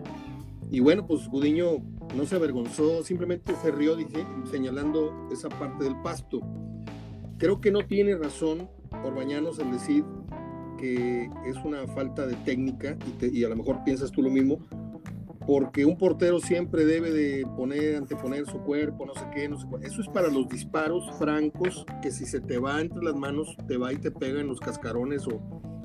[0.70, 1.82] Y bueno, pues Gudiño
[2.16, 6.40] no se avergonzó, simplemente se rió dije, señalando esa parte del pasto.
[7.36, 8.68] Creo que no tiene razón
[9.04, 10.04] Orbañanos en decir
[10.78, 14.58] que es una falta de técnica y, a lo mejor piensas tú lo mismo,
[15.46, 19.66] porque un portero siempre debe de poner, anteponer su cuerpo, no sé qué, no sé
[19.68, 19.86] qué.
[19.86, 23.76] Eso es para los disparos francos, que si se te va entre las manos, te
[23.76, 25.40] va y te pega en los cascarones o,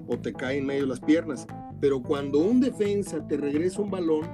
[0.07, 1.47] o te cae en medio de las piernas.
[1.79, 4.27] Pero cuando un defensa te regresa un balón,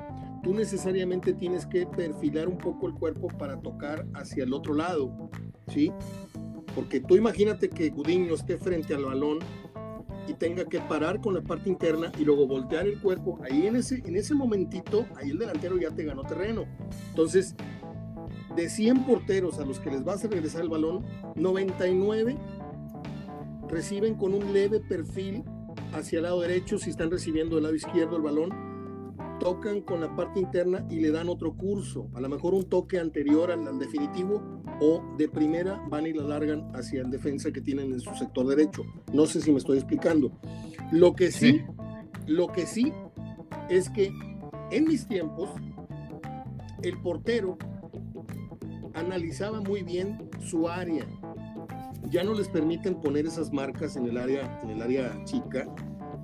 [0.43, 5.29] tú necesariamente tienes que perfilar un poco el cuerpo para tocar hacia el otro lado,
[5.67, 5.91] ¿sí?
[6.75, 9.39] Porque tú imagínate que Gudiño esté frente al balón
[10.29, 13.75] y tenga que parar con la parte interna y luego voltear el cuerpo, ahí en
[13.75, 16.65] ese, en ese momentito, ahí el delantero ya te ganó terreno.
[17.09, 17.55] Entonces,
[18.55, 21.03] de 100 porteros a los que les vas a regresar el balón,
[21.35, 22.37] 99
[23.67, 25.43] reciben con un leve perfil
[25.93, 28.68] hacia el lado derecho si están recibiendo del lado izquierdo el balón
[29.39, 32.99] tocan con la parte interna y le dan otro curso, a lo mejor un toque
[32.99, 37.91] anterior al, definitivo o de primera van y la largan hacia el defensa que tienen
[37.93, 38.83] en su sector derecho.
[39.13, 40.31] No sé si me estoy explicando.
[40.91, 41.61] Lo que sí,
[42.27, 42.93] lo que sí
[43.69, 44.11] es que
[44.71, 45.49] en mis tiempos
[46.83, 47.57] el portero
[48.93, 51.05] analizaba muy bien su área.
[52.09, 55.67] Ya no les permiten poner esas marcas en el área, en el área chica,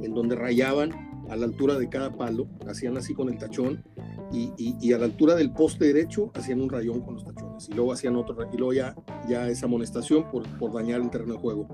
[0.02, 3.84] en donde rayaban a la altura de cada palo, hacían así con el tachón,
[4.32, 7.74] y, y, a la altura del poste derecho hacían un rayón con los tachones, y
[7.74, 8.96] luego hacían otro, y luego ya,
[9.30, 11.68] ya esa amonestación por, por dañar el terreno de juego.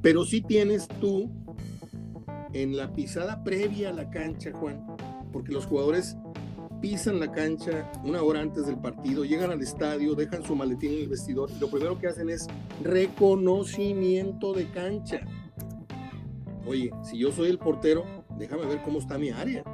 [0.00, 1.30] Pero sí tienes tú
[2.52, 4.86] en la pisada previa a la cancha, Juan,
[5.32, 6.16] porque los jugadores
[6.80, 10.98] pisan la cancha una hora antes del partido, llegan al estadio, dejan su maletín en
[11.00, 12.46] el vestidor y lo primero que hacen es
[12.82, 15.20] reconocimiento de cancha.
[16.66, 18.04] Oye, si yo soy el portero,
[18.38, 19.64] déjame ver cómo está mi área.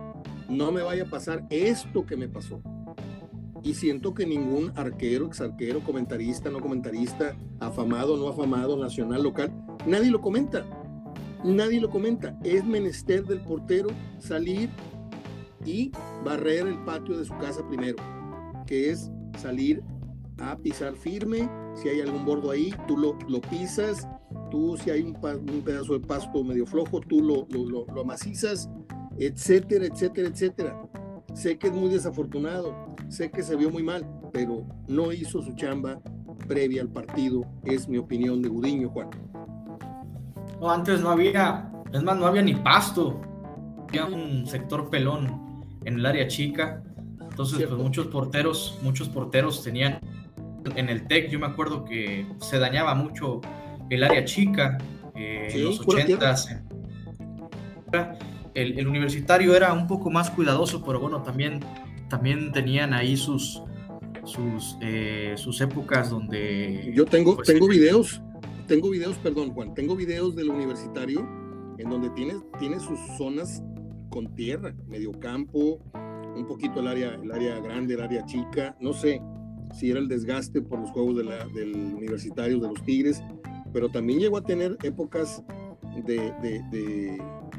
[0.49, 2.61] No me vaya a pasar esto que me pasó.
[3.63, 9.53] Y siento que ningún arquero, exarquero, comentarista, no comentarista, afamado, no afamado, nacional, local,
[9.87, 10.67] nadie lo comenta.
[11.43, 12.39] Nadie lo comenta.
[12.43, 13.89] Es menester del portero
[14.19, 14.71] salir
[15.65, 15.93] y
[16.25, 17.97] barrer el patio de su casa primero,
[18.67, 19.83] que es salir
[20.39, 21.49] a pisar firme.
[21.75, 24.07] Si hay algún bordo ahí, tú lo, lo pisas,
[24.51, 25.15] tú si hay un,
[25.63, 28.69] pedazo de pasto medio flojo, tú lo, lo, lo, amacizas,
[29.19, 30.83] etcétera, etcétera, etcétera.
[31.35, 35.55] Sé que es muy desafortunado, sé que se vio muy mal, pero no hizo su
[35.55, 36.01] chamba
[36.47, 39.11] previa al partido, es mi opinión de Gudiño, Juan.
[40.61, 43.21] No, antes no había, es más, no había ni pasto,
[43.89, 46.83] había un sector pelón en el área chica,
[47.21, 49.99] entonces pues muchos porteros, muchos porteros tenían
[50.77, 53.41] en el TEC, yo me acuerdo que se dañaba mucho
[53.91, 54.79] el área chica,
[55.15, 56.35] eh, en los 80
[58.55, 61.61] el, el, universitario era un poco más cuidadoso, pero bueno, también,
[62.09, 63.63] también tenían ahí sus,
[64.25, 66.93] sus, eh, sus épocas donde...
[66.95, 68.23] Yo tengo, pues, tengo videos,
[68.67, 71.21] tengo videos, perdón Juan, tengo videos del universitario
[71.79, 73.63] en donde tiene, tiene sus zonas
[74.11, 75.81] con tierra, medio campo,
[76.37, 79.21] un poquito el área, el área grande, el área chica, no sé
[79.73, 83.23] si era el desgaste por los juegos de la, del universitario de los Tigres,
[83.75, 85.43] pero también llegó a tener épocas
[86.07, 86.33] de,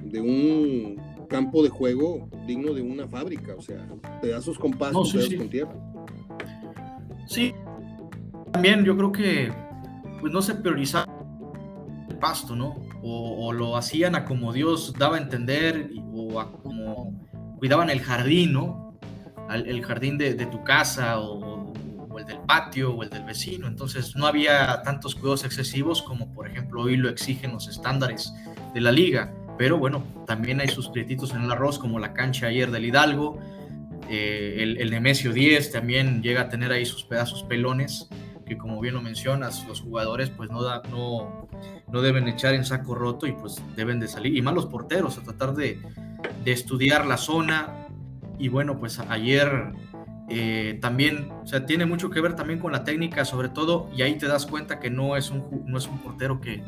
[0.02, 3.86] de, un campo de juego digno de una fábrica, o sea,
[4.22, 5.76] pedazos con pasto, pedazos con tierra.
[7.28, 7.54] Sí,
[8.54, 9.52] también yo creo que
[10.22, 11.06] pues no se priorizaba
[12.10, 12.78] el pasto, ¿no?
[13.04, 17.14] O, lo hacían a como Dios daba a entender, o a como
[17.60, 18.98] cuidaban el jardín, ¿no?
[19.54, 21.45] el jardín de, de tu casa o o
[22.26, 23.68] el del patio o el del vecino.
[23.68, 28.34] Entonces no había tantos cuidados excesivos como por ejemplo hoy lo exigen los estándares
[28.74, 29.34] de la liga.
[29.58, 33.40] Pero bueno, también hay sus prietitos en el arroz como la cancha ayer del Hidalgo.
[34.10, 38.10] Eh, el, el, Nemesio 10 también llega a tener ahí sus pedazos pelones
[38.46, 41.48] que como bien lo mencionas, los jugadores pues no, da, no,
[41.92, 45.18] no deben echar en saco roto y pues deben de salir, y más los porteros,
[45.18, 45.82] a tratar de,
[46.44, 47.88] de estudiar la zona.
[48.38, 49.74] Y bueno, pues ayer
[50.30, 54.02] eh, también, o sea, tiene mucho que ver también con la técnica, sobre todo, y
[54.02, 56.64] ahí te das cuenta que no es un, no es un portero que,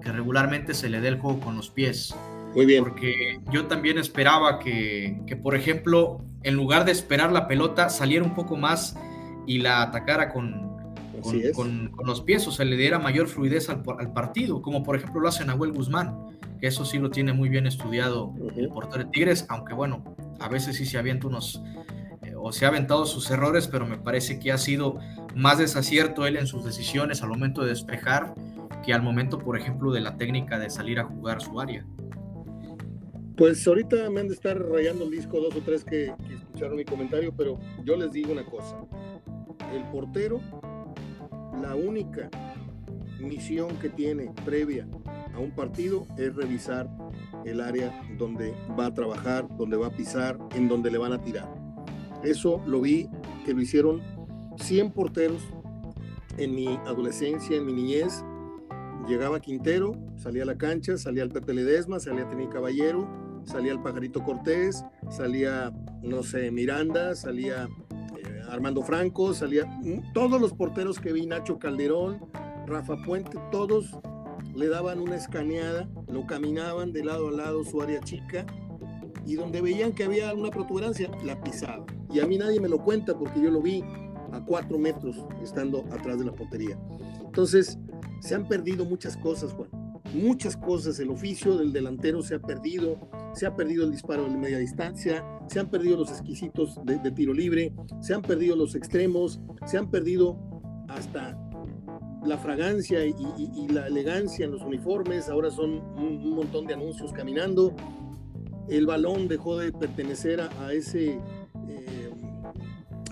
[0.00, 2.14] que regularmente se le dé el juego con los pies.
[2.54, 2.84] Muy bien.
[2.84, 8.24] Porque yo también esperaba que, que, por ejemplo, en lugar de esperar la pelota, saliera
[8.24, 8.96] un poco más
[9.46, 10.70] y la atacara con,
[11.54, 15.20] con, los pies, o sea, le diera mayor fluidez al, al, partido, como por ejemplo
[15.20, 16.16] lo hace Nahuel Guzmán,
[16.60, 20.04] que eso sí lo tiene muy bien estudiado el portero de Tigres, aunque bueno,
[20.40, 21.62] a veces sí se avienta unos,
[22.42, 24.98] o se ha aventado sus errores, pero me parece que ha sido
[25.34, 28.34] más desacierto él en sus decisiones al momento de despejar
[28.84, 31.86] que al momento, por ejemplo, de la técnica de salir a jugar su área.
[33.36, 36.76] Pues ahorita me han de estar rayando el disco dos o tres que, que escucharon
[36.76, 38.76] mi comentario, pero yo les digo una cosa.
[39.72, 40.40] El portero
[41.60, 42.30] la única
[43.18, 44.86] misión que tiene previa
[45.34, 46.88] a un partido es revisar
[47.44, 51.20] el área donde va a trabajar, donde va a pisar, en donde le van a
[51.20, 51.59] tirar.
[52.22, 53.08] Eso lo vi
[53.44, 54.00] que lo hicieron
[54.56, 55.42] 100 porteros
[56.36, 58.24] en mi adolescencia, en mi niñez.
[59.08, 63.08] Llegaba Quintero, salía a la cancha, salía el Pepe Ledesma, salía Tení Caballero,
[63.44, 67.68] salía el Pajarito Cortés, salía, no sé, Miranda, salía
[68.48, 69.64] Armando Franco, salía
[70.12, 72.20] todos los porteros que vi, Nacho Calderón,
[72.66, 73.96] Rafa Puente, todos
[74.54, 78.44] le daban una escaneada, lo caminaban de lado a lado su área chica
[79.26, 81.99] y donde veían que había una protuberancia, la pisaban.
[82.12, 83.82] Y a mí nadie me lo cuenta porque yo lo vi
[84.32, 86.78] a cuatro metros estando atrás de la portería.
[87.24, 87.78] Entonces,
[88.20, 89.80] se han perdido muchas cosas, Juan
[90.14, 90.98] muchas cosas.
[91.00, 92.98] El oficio del delantero se ha perdido,
[93.34, 97.32] se ha perdido el disparo de media distancia, se han perdido los exquisitos de, tiro
[97.32, 100.38] libre, se han perdido los extremos, se han perdido
[100.88, 101.38] hasta
[102.24, 103.14] la fragancia y,
[103.68, 105.28] la elegancia en los uniformes.
[105.28, 107.74] Ahora son un, montón de anuncios caminando.
[108.68, 111.18] El balón dejó de pertenecer a, ese...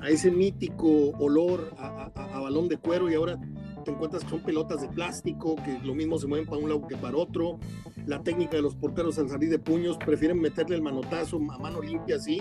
[0.03, 3.39] A ese mítico olor a balón de cuero y ahora
[3.85, 6.87] te encuentras que son pelotas de plástico, que lo mismo se mueven para un lado
[6.87, 7.59] que para otro.
[8.07, 11.81] La técnica de los porteros al salir de puños, prefieren meterle el manotazo a mano
[11.81, 12.41] limpia así,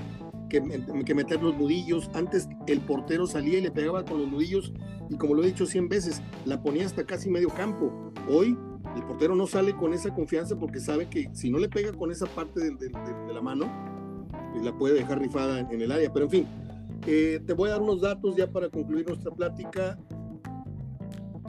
[0.49, 0.61] que,
[1.05, 2.09] que meter los nudillos.
[2.13, 4.73] Antes el portero salía y le pegaba con los nudillos
[5.09, 8.11] y como lo he dicho 100 veces, la ponía hasta casi medio campo.
[8.29, 8.57] Hoy
[8.95, 12.11] el portero no sale con esa confianza porque sabe que si no le pega con
[12.11, 12.91] esa parte de,
[13.33, 13.71] la mano,
[14.51, 16.11] pues la puede dejar rifada en, el área.
[16.11, 16.47] Pero en fin,
[17.07, 19.97] te voy a dar unos datos ya para concluir nuestra plática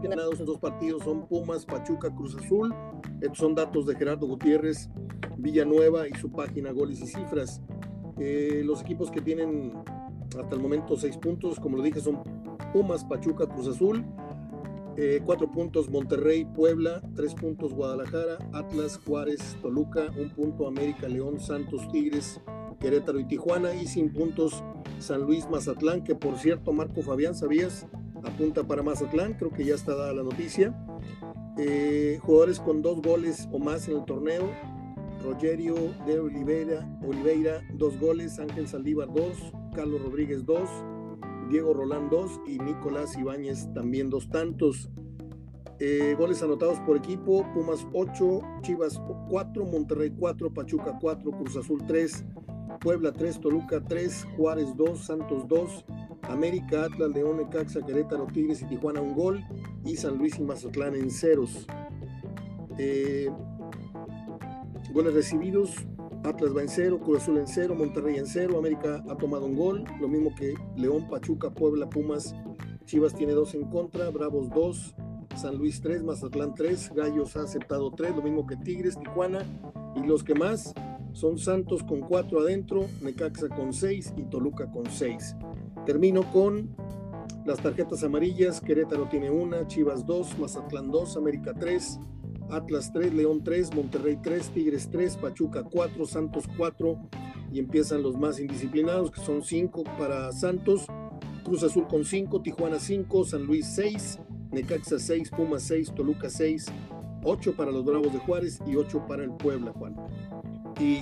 [0.06, 2.74] ganados en dos partidos son Pumas, Pachuca, Cruz Azul.
[3.20, 4.88] Estos son datos de Gerardo Gutiérrez,
[5.36, 7.60] Villanueva y su página Goles y Cifras.
[8.18, 9.72] Eh, los equipos que tienen
[10.40, 12.22] hasta el momento seis puntos, como lo dije, son
[12.72, 14.04] Pumas, Pachuca, Cruz Azul.
[15.00, 21.38] Eh, cuatro puntos Monterrey, Puebla, tres puntos Guadalajara, Atlas, Juárez, Toluca, un punto América, León,
[21.38, 22.40] Santos, Tigres,
[22.80, 24.64] Querétaro y Tijuana y sin puntos
[24.98, 27.86] San Luis, Mazatlán, que por cierto, Marco Fabián, ¿sabías?
[28.24, 30.74] apunta para Mazatlán, creo que ya está dada la noticia.
[31.56, 34.50] Eh, jugadores con dos goles o más en el torneo.
[35.22, 35.76] Rogerio
[36.06, 40.68] de Oliveira, Oliveira, dos goles, Ángel Saldívar, dos, Carlos Rodríguez, dos,
[41.48, 44.90] Diego Rolán, dos y Nicolás Ibáñez también dos tantos.
[45.80, 51.84] Eh, goles anotados por equipo, Pumas 8, Chivas 4, Monterrey 4, Pachuca 4, Cruz Azul
[51.86, 52.24] 3,
[52.80, 55.84] Puebla 3, Toluca 3, Juárez 2, Santos 2,
[56.22, 59.44] América, Atlas, León, Necaxa, Querétaro, Tigres y Tijuana un gol
[59.84, 61.66] y San Luis y Mazatlán en ceros.
[62.76, 63.30] Eh,
[64.92, 65.86] goles recibidos,
[66.24, 69.56] Atlas va en cero, Cruz Azul en cero, Monterrey en cero, América ha tomado un
[69.56, 72.34] gol, lo mismo que León, Pachuca, Puebla, Pumas,
[72.84, 74.94] Chivas tiene dos en contra, Bravos dos,
[75.36, 79.44] San Luis tres, Mazatlán tres, Gallos ha aceptado tres, lo mismo que Tigres, Tijuana
[79.94, 80.74] y los que más
[81.12, 85.36] son Santos con cuatro adentro, Necaxa con seis y Toluca con seis.
[85.86, 86.74] Termino con
[87.44, 88.60] las tarjetas amarillas.
[88.60, 91.98] Querétaro tiene una, Chivas 2, Mazatlán 2, América 3,
[92.50, 96.98] Atlas 3, León 3, Monterrey 3, Tigres 3, Pachuca 4, Santos 4
[97.52, 100.86] y empiezan los más indisciplinados que son 5 para Santos,
[101.44, 104.18] Cruz Azul con 5, Tijuana 5, San Luis 6,
[104.52, 106.66] Necaxa 6, Pumas 6, Toluca 6,
[107.24, 109.96] 8 para los Bravos de Juárez y 8 para el Puebla, Juan.
[110.80, 111.00] Y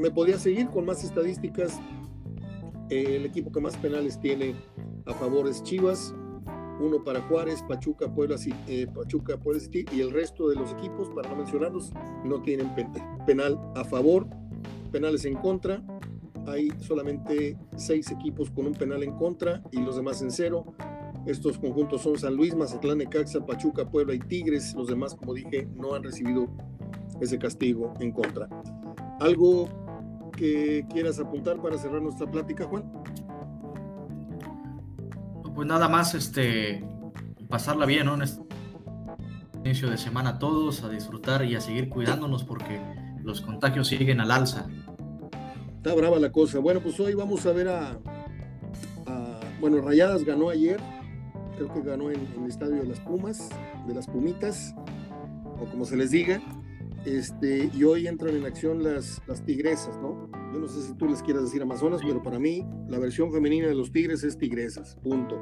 [0.00, 1.78] me podía seguir con más estadísticas
[2.90, 4.54] el equipo que más penales tiene
[5.06, 6.14] a favor es Chivas,
[6.80, 11.28] uno para Juárez, Pachuca, Puebla, eh, Pachuca, Puebla y el resto de los equipos, para
[11.28, 11.92] no mencionarlos,
[12.24, 12.70] no tienen
[13.26, 14.26] penal a favor,
[14.92, 15.82] penales en contra.
[16.46, 20.74] Hay solamente seis equipos con un penal en contra y los demás en cero.
[21.26, 24.74] Estos conjuntos son San Luis, Mazatlán, Necaxa, Pachuca, Puebla y Tigres.
[24.74, 26.48] Los demás, como dije, no han recibido
[27.20, 28.48] ese castigo en contra.
[29.20, 29.68] Algo
[30.36, 32.90] que quieras apuntar para cerrar nuestra plática, Juan?
[35.58, 36.84] Pues nada más, este,
[37.48, 38.14] pasarla bien, ¿no?
[38.14, 38.40] En este
[39.64, 42.80] inicio de semana todos, a disfrutar y a seguir cuidándonos porque
[43.24, 44.68] los contagios siguen al alza.
[45.78, 46.60] Está brava la cosa.
[46.60, 47.98] Bueno, pues hoy vamos a ver a,
[49.60, 50.78] bueno, Rayadas ganó ayer,
[51.56, 53.48] creo que ganó en, el estadio de las Pumas,
[53.88, 54.76] de las Pumitas,
[55.60, 56.40] o como se les diga.
[57.04, 60.30] Este, y hoy entran en acción las, las tigresas, ¿no?
[60.52, 63.68] Yo no sé si tú les quieras decir Amazonas, pero para mí la versión femenina
[63.68, 65.36] de los tigres es tigresas, punto.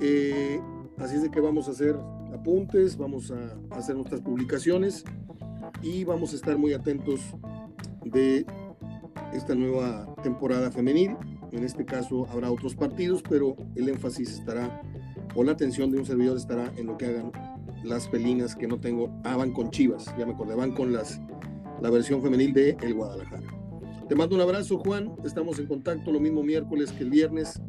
[0.00, 0.60] Eh,
[0.98, 1.96] así es de que vamos a hacer
[2.32, 5.04] apuntes, vamos a hacer nuestras publicaciones
[5.82, 7.20] y vamos a estar muy atentos
[8.04, 8.46] de
[9.32, 11.16] esta nueva temporada femenil.
[11.52, 14.80] En este caso habrá otros partidos, pero el énfasis estará,
[15.34, 17.32] o la atención de un servidor estará en lo que hagan
[17.82, 19.10] las felinas que no tengo.
[19.24, 21.20] Ah, van con Chivas, ya me acordé, van con las,
[21.82, 23.59] la versión femenil de El Guadalajara.
[24.10, 25.14] Te mando un abrazo, Juan.
[25.24, 27.62] Estamos en contacto lo mismo miércoles que el viernes.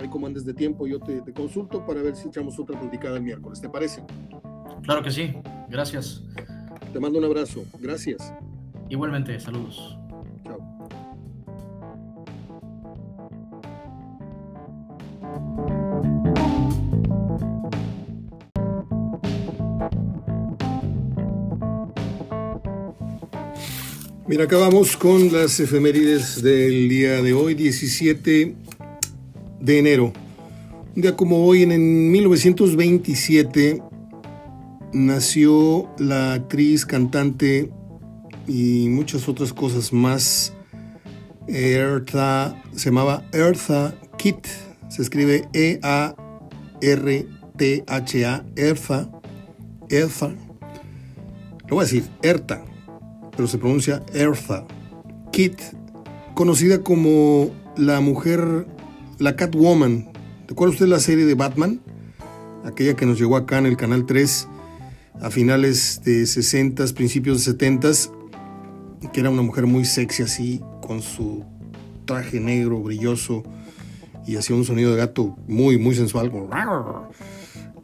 [0.00, 3.18] Ahí como andes de tiempo, yo te, te consulto para ver si echamos otra platicada
[3.18, 3.60] el miércoles.
[3.60, 4.02] ¿Te parece?
[4.82, 5.32] Claro que sí.
[5.68, 6.24] Gracias.
[6.92, 7.62] Te mando un abrazo.
[7.78, 8.34] Gracias.
[8.88, 9.95] Igualmente, saludos.
[24.36, 28.54] Mira, acabamos con las efemérides del día de hoy, 17
[29.62, 30.12] de enero.
[30.94, 33.80] Un día como hoy, en 1927,
[34.92, 37.70] nació la actriz, cantante
[38.46, 40.52] y muchas otras cosas más.
[41.48, 44.48] Eartha, se llamaba Eartha Kitt,
[44.90, 46.04] se escribe E-A-R-T-H-A,
[48.54, 49.10] Eartha,
[49.88, 50.28] Eartha,
[51.68, 52.75] lo voy a decir, Erta
[53.36, 54.66] pero se pronuncia Eartha.
[55.30, 55.60] Kit,
[56.34, 58.66] conocida como la mujer,
[59.18, 60.08] la Catwoman.
[60.48, 61.80] ¿Recuerda usted la serie de Batman?
[62.64, 64.48] Aquella que nos llegó acá en el Canal 3
[65.20, 67.90] a finales de 60, principios de 70,
[69.12, 71.44] que era una mujer muy sexy así, con su
[72.04, 73.42] traje negro brilloso
[74.26, 76.32] y hacía un sonido de gato muy, muy sensual.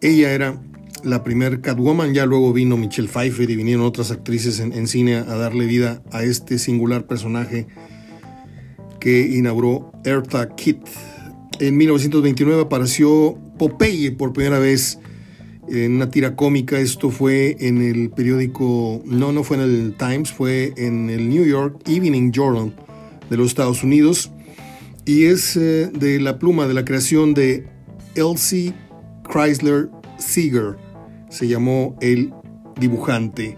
[0.01, 0.61] Ella era
[1.05, 5.25] la primer Catwoman, ya luego vino Michelle Pfeiffer y vinieron otras actrices en, cine a
[5.25, 7.67] darle vida a este singular personaje
[9.01, 10.79] que inauguró Eartha Kitt.
[11.59, 14.99] En 1929 apareció Popeye por primera vez
[15.69, 16.79] en una tira cómica.
[16.79, 21.45] Esto fue en el periódico, no, no fue en el Times, fue en el New
[21.45, 22.73] York Evening Journal
[23.29, 24.31] de los Estados Unidos.
[25.05, 27.67] Y es eh, de la pluma de la creación de
[28.15, 28.73] Elsie
[29.29, 30.77] Chrysler Seeger
[31.33, 32.33] se llamó El
[32.79, 33.57] Dibujante.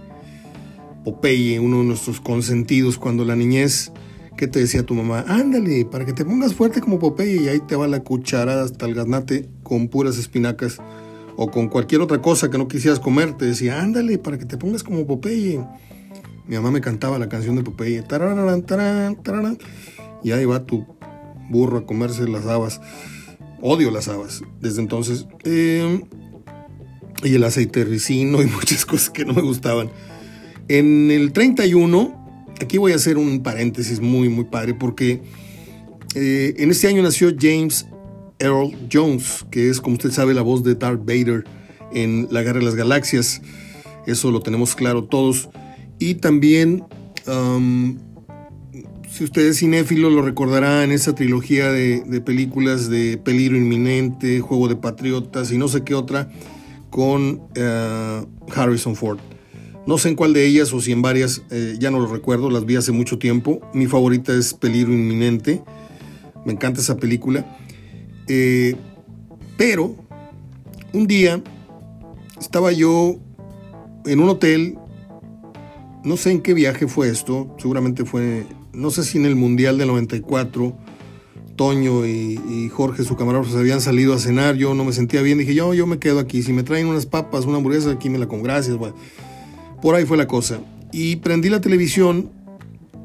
[1.05, 3.93] Popeye, uno de nuestros consentidos cuando la niñez,
[4.37, 5.25] ¿qué te decía tu mamá?
[5.27, 8.87] Ándale, para que te pongas fuerte como Popeye y ahí te va la cucharada hasta
[8.87, 10.79] el gaznate con puras espinacas
[11.37, 13.37] o con cualquier otra cosa que no quisieras comer.
[13.37, 15.61] Te decía, ándale, para que te pongas como Popeye.
[16.47, 18.03] Mi mamá me cantaba la canción de Popeye.
[18.03, 19.59] Tararán, tararán,
[20.23, 20.87] y ahí va tu
[21.51, 22.81] burro a comerse las habas.
[23.61, 24.43] Odio las habas.
[24.61, 25.27] Desde entonces.
[25.43, 26.03] Eh,
[27.25, 29.91] y el aceite ricino y muchas cosas que no me gustaban.
[30.69, 35.23] En el 31, aquí voy a hacer un paréntesis muy, muy padre, porque
[36.15, 37.87] eh, en este año nació James
[38.39, 41.45] Earl Jones, que es, como usted sabe, la voz de Darth Vader
[41.93, 43.43] en La Guerra de las Galaxias.
[44.07, 45.49] Eso lo tenemos claro todos.
[45.99, 46.85] Y también,
[47.27, 47.99] um,
[49.11, 54.41] si usted es cinéfilo, lo recordará en esa trilogía de, de películas de Peligro Inminente,
[54.41, 56.31] Juego de Patriotas y no sé qué otra
[56.95, 58.25] con eh,
[58.55, 59.19] Harrison Ford.
[59.85, 62.51] No sé en cuál de ellas o si en varias, eh, ya no lo recuerdo,
[62.51, 63.61] las vi hace mucho tiempo.
[63.75, 65.61] Mi favorita es Peligro Inminente.
[66.45, 67.45] Me encanta esa película.
[68.29, 68.77] Eh,
[69.57, 69.97] pero
[70.93, 71.43] un día
[72.39, 73.17] estaba yo
[74.07, 74.79] en un hotel,
[76.05, 79.79] no sé en qué viaje fue esto, seguramente fue, no sé si en el Mundial
[79.79, 80.77] del 94
[81.57, 84.57] Toño y, Jorge, su camarógrafo, se habían salido a cenar.
[84.57, 85.39] Yo no me sentía bien.
[85.39, 86.43] Dije, yo, yo me quedo aquí.
[86.43, 88.77] Si me traen unas papas, una hamburguesa, aquí me la con gracias.
[89.81, 90.61] por ahí fue la cosa.
[90.93, 92.31] Y prendí la televisión.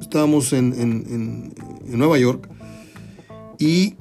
[0.01, 1.53] Estábamos en,
[1.85, 2.49] Nueva York.
[3.59, 3.95] Y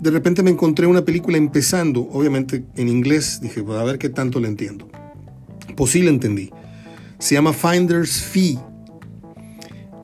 [0.00, 3.40] de repente me encontré una película empezando, obviamente en inglés.
[3.40, 4.88] Dije, pues a ver qué tanto le entiendo.
[5.76, 6.50] Pues sí le entendí.
[7.18, 8.58] Se llama Finder's Fee.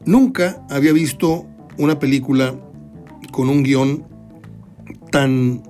[0.06, 1.46] Nunca había visto
[1.76, 2.54] una película
[3.40, 4.04] con un guion
[5.10, 5.62] tan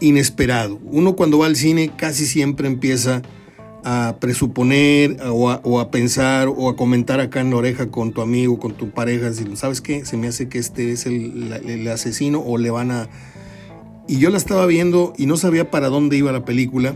[0.00, 0.78] inesperado.
[0.84, 3.22] Uno cuando va al cine casi siempre empieza
[3.82, 8.58] a presuponer o a, pensar o a comentar acá en la oreja con tu amigo,
[8.58, 12.40] con tu pareja, si sabes qué, se me hace que este es el, el, asesino
[12.40, 13.08] o le van a...
[14.06, 16.94] Y yo la estaba viendo y no sabía para dónde iba la película.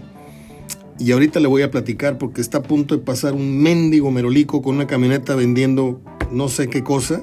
[0.99, 4.61] Y ahorita le voy a platicar porque está a punto de pasar un mendigo merolico
[4.61, 7.23] con una camioneta vendiendo no sé qué cosa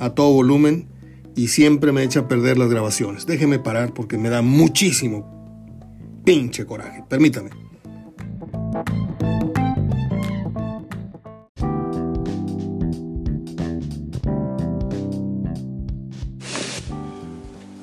[0.00, 0.89] a todo volumen
[1.36, 3.26] y siempre me echa a perder las grabaciones.
[3.26, 5.40] Déjeme parar porque me da muchísimo
[6.24, 7.04] pinche coraje.
[7.08, 7.50] Permítame.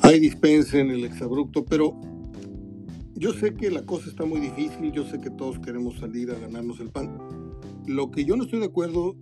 [0.01, 1.99] Hay dispensa en el exabrupto, pero
[3.15, 6.35] yo sé que la cosa está muy difícil, yo sé que todos queremos salir a
[6.35, 7.17] ganarnos el pan.
[7.85, 9.17] Lo que yo no estoy de acuerdo,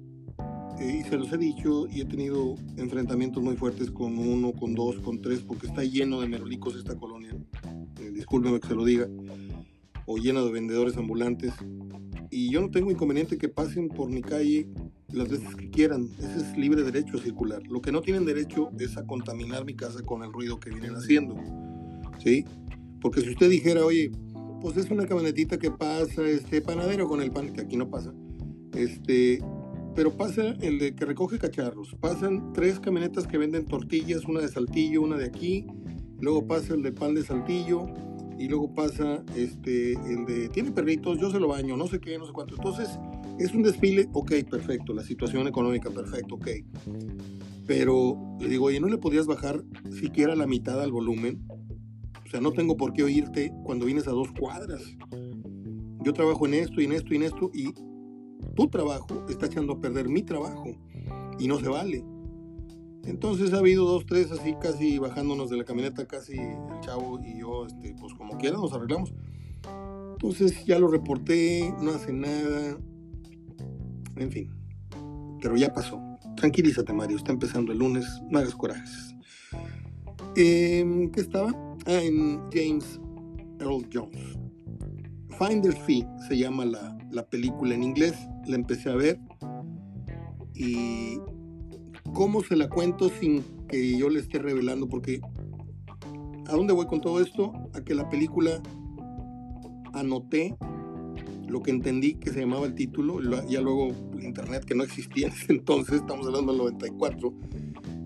[0.79, 4.97] y se los he dicho, y he tenido enfrentamientos muy fuertes con uno, con dos,
[4.99, 7.35] con tres, porque está lleno de merolicos esta colonia,
[7.99, 9.07] eh, discúlpeme que se lo diga,
[10.05, 11.53] o lleno de vendedores ambulantes,
[12.29, 14.67] y yo no tengo inconveniente que pasen por mi calle
[15.11, 17.63] las veces que quieran, ese es libre derecho a circular.
[17.67, 20.95] Lo que no tienen derecho es a contaminar mi casa con el ruido que vienen
[20.95, 21.35] haciendo,
[22.21, 22.43] ¿sí?
[23.01, 24.11] Porque si usted dijera, oye,
[24.61, 28.13] pues es una camionetita que pasa, este panadero con el pan, que aquí no pasa,
[28.73, 29.39] este,
[29.95, 34.49] pero pasa el de que recoge cacharros, pasan tres camionetas que venden tortillas, una de
[34.49, 35.65] Saltillo, una de aquí,
[36.19, 37.87] luego pasa el de pan de Saltillo,
[38.37, 42.17] y luego pasa este, el de, tiene perritos, yo se lo baño, no sé qué,
[42.17, 42.55] no sé cuánto.
[42.55, 42.99] Entonces,
[43.39, 46.47] es un desfile, ok, perfecto, la situación económica, perfecto, ok.
[47.65, 51.47] Pero le digo, oye, ¿no le podrías bajar siquiera la mitad al volumen?
[52.25, 54.83] O sea, no tengo por qué oírte cuando vienes a dos cuadras.
[56.03, 57.73] Yo trabajo en esto y en esto y en esto y
[58.55, 60.65] tu trabajo está echando a perder mi trabajo
[61.39, 62.03] y no se vale.
[63.03, 67.39] Entonces ha habido dos, tres así casi bajándonos de la camioneta, casi el chavo y
[67.39, 69.13] yo, este, pues como quiera nos arreglamos.
[70.13, 72.77] Entonces ya lo reporté, no hace nada,
[74.15, 74.49] en fin,
[75.41, 76.01] pero ya pasó.
[76.35, 79.15] Tranquilízate Mario, está empezando el lunes, no hagas corajes.
[80.35, 81.51] Eh, ¿Qué estaba?
[81.85, 82.99] Ah, en James
[83.59, 84.37] Earl Jones.
[85.37, 89.19] Finder Fee se llama la, la película en inglés, la empecé a ver
[90.53, 91.19] y
[92.15, 94.87] ¿Cómo se la cuento sin que yo le esté revelando?
[94.87, 95.19] Porque
[96.47, 97.51] ¿a dónde voy con todo esto?
[97.73, 98.61] A que la película
[99.93, 100.55] anoté
[101.49, 103.89] lo que entendí que se llamaba el título, ya luego
[104.21, 107.33] internet que no existía en ese entonces, estamos hablando del 94,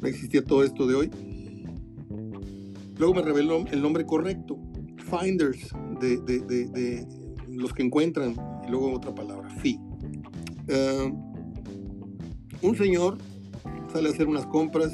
[0.01, 1.11] no existía todo esto de hoy.
[2.97, 4.57] Luego me reveló el nombre correcto,
[4.97, 7.07] Finders, de,
[7.47, 8.33] los que encuentran,
[8.69, 9.79] luego otra palabra, Fee.
[10.67, 11.13] Eh,
[12.61, 13.17] un señor
[13.91, 14.91] sale a hacer unas compras,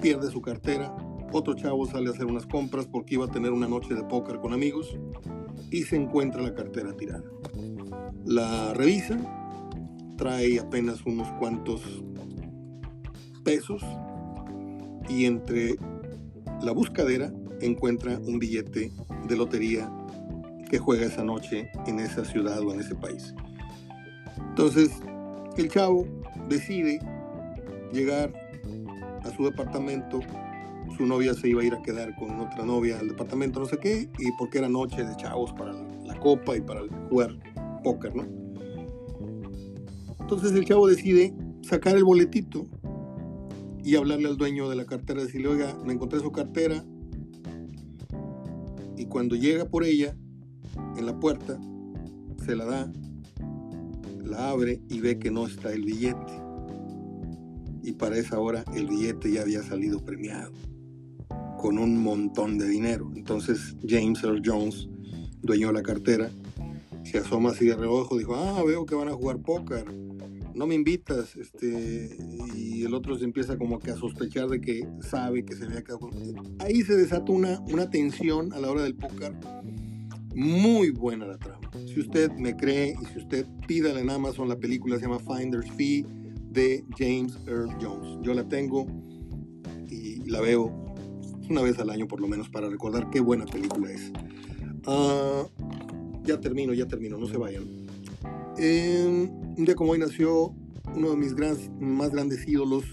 [0.00, 0.94] pierde su cartera,
[1.32, 4.38] otro chavo sale a hacer unas compras porque iba a tener una noche de póker
[4.38, 4.96] con amigos
[5.70, 7.24] y se encuentra la cartera tirada.
[8.24, 9.18] La revisa,
[10.16, 11.82] trae apenas unos cuantos
[13.42, 13.82] pesos
[15.08, 15.76] y entre
[16.62, 18.92] la buscadera encuentra un billete
[19.28, 19.90] de lotería
[20.74, 23.32] que juega esa noche en esa ciudad o en ese país.
[24.48, 24.90] Entonces,
[25.56, 26.04] el chavo
[26.48, 26.98] decide
[27.92, 28.34] llegar
[29.22, 30.18] a su departamento,
[30.96, 33.78] su novia se iba a ir a quedar con otra novia al departamento, no sé
[33.78, 37.38] qué, y porque era noche de chavos para la copa y para jugar
[37.84, 38.26] póker, ¿no?
[40.18, 42.66] Entonces el chavo decide sacar el boletito
[43.84, 46.84] y hablarle al dueño de la cartera, decirle, oiga, me encontré su cartera,
[48.96, 50.16] y cuando llega por ella,
[50.96, 51.58] en la puerta,
[52.44, 52.92] se la da,
[54.24, 56.44] la abre y ve que no está el billete
[57.84, 60.52] y para esa hora el billete ya había salido premiado
[61.58, 63.10] con un montón de dinero.
[63.14, 64.88] Entonces James Earl Jones,
[65.42, 66.30] dueño de la cartera,
[67.04, 69.84] se asoma así de reojo, dijo, ah, veo que van a jugar póker,
[70.54, 72.16] no me invitas, este,
[72.54, 75.82] y el otro se empieza como que a sospechar de que sabe que se había
[75.82, 76.10] quedado.
[76.60, 79.34] Ahí se desata una, una tensión a la hora del póker,
[80.34, 81.70] muy buena la trama.
[81.86, 85.70] Si usted me cree y si usted pídale en Amazon la película, se llama Finder's
[85.72, 86.06] Fee,
[86.54, 88.18] de James Earl Jones.
[88.22, 88.86] Yo la tengo
[89.88, 90.72] y la veo
[91.50, 94.12] una vez al año por lo menos para recordar qué buena película es.
[94.86, 95.46] Ah,
[96.22, 97.64] ya termino, ya termino, no se vayan.
[98.56, 100.54] un día como hoy nació
[100.94, 101.34] uno de mis
[101.80, 102.84] más grandes ídolos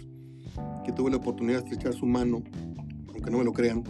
[0.84, 2.44] que tuve la oportunidad de estrechar su mano,
[3.14, 3.84] aunque no me lo crean,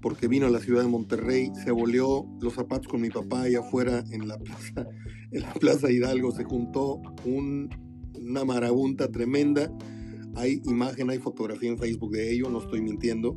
[0.00, 3.60] porque vino a la ciudad de Monterrey, se boleó los zapatos con mi papá allá
[3.60, 4.86] afuera en la plaza,
[5.32, 7.68] en la plaza Hidalgo, se juntó un
[8.28, 9.72] una marabunta tremenda.
[10.34, 13.36] Hay imagen, hay fotografía en Facebook de ello, no estoy mintiendo.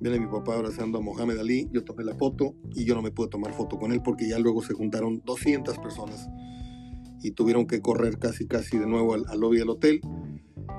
[0.00, 3.10] Viene mi papá abrazando a Mohamed Ali, yo tomé la foto y yo no me
[3.10, 6.26] pude tomar foto con él porque ya luego se juntaron 200 personas
[7.22, 10.00] y tuvieron que correr casi casi de nuevo al, lobby del hotel.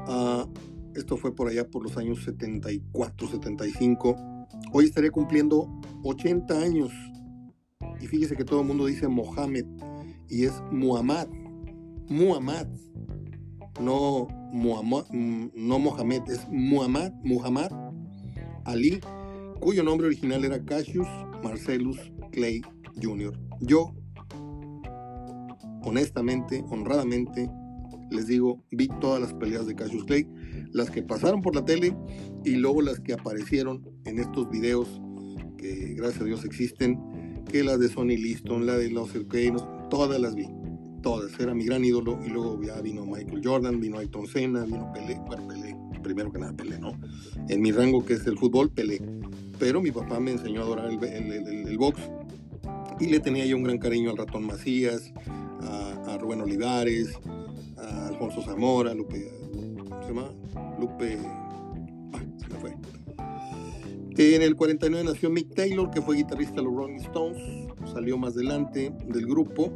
[0.07, 0.47] Ah,
[0.95, 4.15] esto fue por allá por los años 74, 75.
[4.71, 5.67] Hoy estaré cumpliendo
[6.03, 6.91] 80 años
[7.99, 9.65] y fíjese que todo el mundo dice Mohamed
[10.29, 11.27] y es Muhammad.
[12.09, 12.67] Muhammad.
[13.79, 17.71] No Muhammad, mm, no Mohamed, es Muhammad, Muhammad
[18.65, 18.99] Ali,
[19.59, 21.07] cuyo nombre original era Cassius
[21.43, 21.97] Marcellus
[22.31, 22.61] Clay
[23.01, 23.33] Jr.
[23.61, 23.93] Yo,
[25.83, 27.49] honestamente, honradamente,
[28.11, 30.27] les digo, vi todas las peleas de Cassius Clay,
[30.71, 31.95] las que pasaron por la tele
[32.43, 35.01] y luego las que aparecieron en estos videos
[35.57, 36.99] que gracias a Dios existen,
[37.49, 39.55] que las de Sonny Liston, la de los Kane,
[39.89, 40.47] todas las vi,
[41.01, 44.91] todas, era mi gran ídolo y luego ya vino Michael Jordan, vino Ayton Senna, vino
[44.93, 46.99] Pelé, bueno, Pelé, primero que nada Pelé, ¿no?
[47.47, 49.01] En mi rango que es el fútbol, Pelé,
[49.59, 52.01] pero mi papá me enseñó a adorar el, el, box
[52.99, 55.13] y le tenía yo un gran cariño al ratón Macías,
[55.61, 57.09] a, a Rubén Olivares,
[58.21, 59.31] Alfonso Zamora, Lupe,
[59.89, 60.31] ¿cómo se llama?
[60.79, 61.17] Lupe,
[62.13, 62.75] ah, se me fue.
[64.15, 67.41] En el 49 nació Mick Taylor, que fue guitarrista de los Rolling Stones,
[67.91, 69.71] salió más adelante del grupo,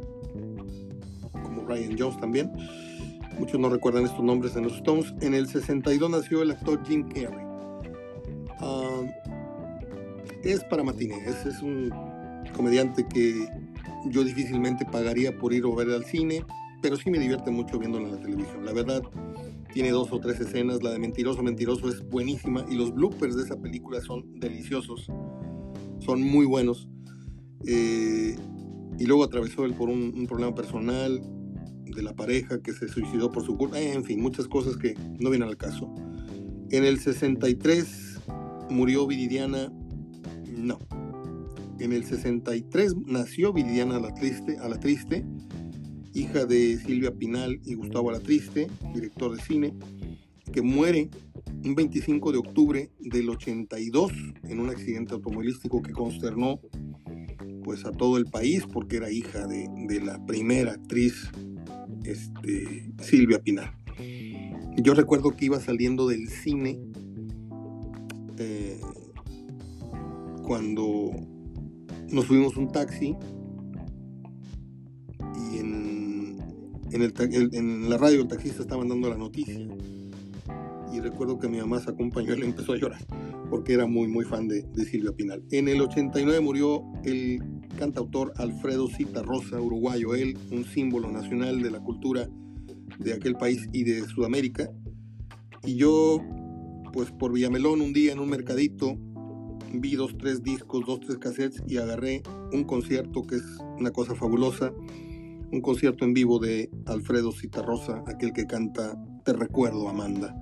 [1.32, 2.52] como Ryan Jones también.
[3.36, 5.12] Muchos no recuerdan estos nombres en los Stones.
[5.22, 7.44] En el 62 nació el actor Jim Carrey.
[8.60, 9.02] Ah,
[10.44, 11.92] es para matinés, es un
[12.54, 13.48] comediante que
[14.06, 16.44] yo difícilmente pagaría por ir o ver al cine
[16.86, 18.64] pero sí me divierte mucho viéndolo en la televisión.
[18.64, 19.02] La verdad,
[19.72, 20.84] tiene dos o tres escenas.
[20.84, 25.10] La de Mentiroso, Mentiroso es buenísima y los bloopers de esa película son deliciosos.
[25.98, 26.88] Son muy buenos.
[27.66, 28.36] Eh,
[29.00, 31.20] y luego atravesó él por un, problema personal
[31.86, 33.80] de la pareja que se suicidó por su culpa.
[33.80, 35.92] en fin, muchas cosas que no vienen al caso.
[36.70, 38.20] En el 63
[38.70, 39.72] murió Viridiana.
[40.56, 40.78] No.
[41.80, 45.24] En el 63 nació Viridiana la triste, a la triste
[46.16, 49.74] hija de Silvia Pinal y Gustavo Alatriste, director de cine,
[50.52, 51.10] que muere
[51.64, 54.12] un 25 de octubre del 82
[54.44, 56.60] en un accidente automovilístico que consternó
[57.62, 59.68] pues a todo el país porque era hija de,
[60.02, 61.30] la primera actriz
[62.04, 63.76] este, Silvia Pinal.
[64.78, 66.78] Yo recuerdo que iba saliendo del cine
[68.38, 68.80] eh,
[70.44, 71.10] cuando
[72.10, 73.16] nos fuimos un taxi
[75.58, 75.95] en,
[76.98, 79.58] la radio el taxista estaba dando la noticia
[80.92, 83.00] y recuerdo que mi mamá se acompañó y le empezó a llorar
[83.50, 85.42] porque era muy muy fan de, Silvia Pinal.
[85.50, 87.42] En el 89 murió el
[87.78, 92.28] cantautor Alfredo Cita Rosa, uruguayo, él un símbolo nacional de la cultura
[92.98, 94.70] de aquel país y de Sudamérica.
[95.64, 96.20] Y yo,
[96.92, 98.96] pues por Villamelón un día en un mercadito,
[99.72, 103.44] vi dos, tres discos, dos, tres cassettes y agarré un concierto que es
[103.78, 104.72] una cosa fabulosa
[105.52, 110.34] un concierto en vivo de Alfredo Citarrosa, aquel que canta Te recuerdo, Amanda.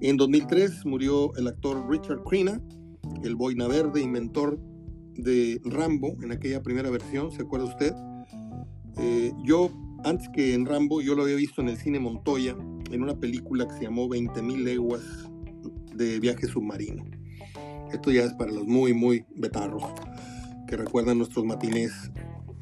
[0.00, 2.60] En 2003 murió el actor Richard Crenna,
[3.22, 4.60] el boina verde, inventor
[5.14, 7.92] de Rambo en aquella primera versión, ¿se acuerda usted?
[8.98, 9.70] Eh, yo,
[10.04, 12.56] antes que en Rambo, yo lo había visto en el cine Montoya,
[12.90, 15.02] en una película que se llamó 20.000 leguas
[15.94, 17.04] de viaje submarino.
[17.92, 19.82] Esto ya es para los muy, muy betarros
[20.68, 21.92] que recuerdan nuestros matinés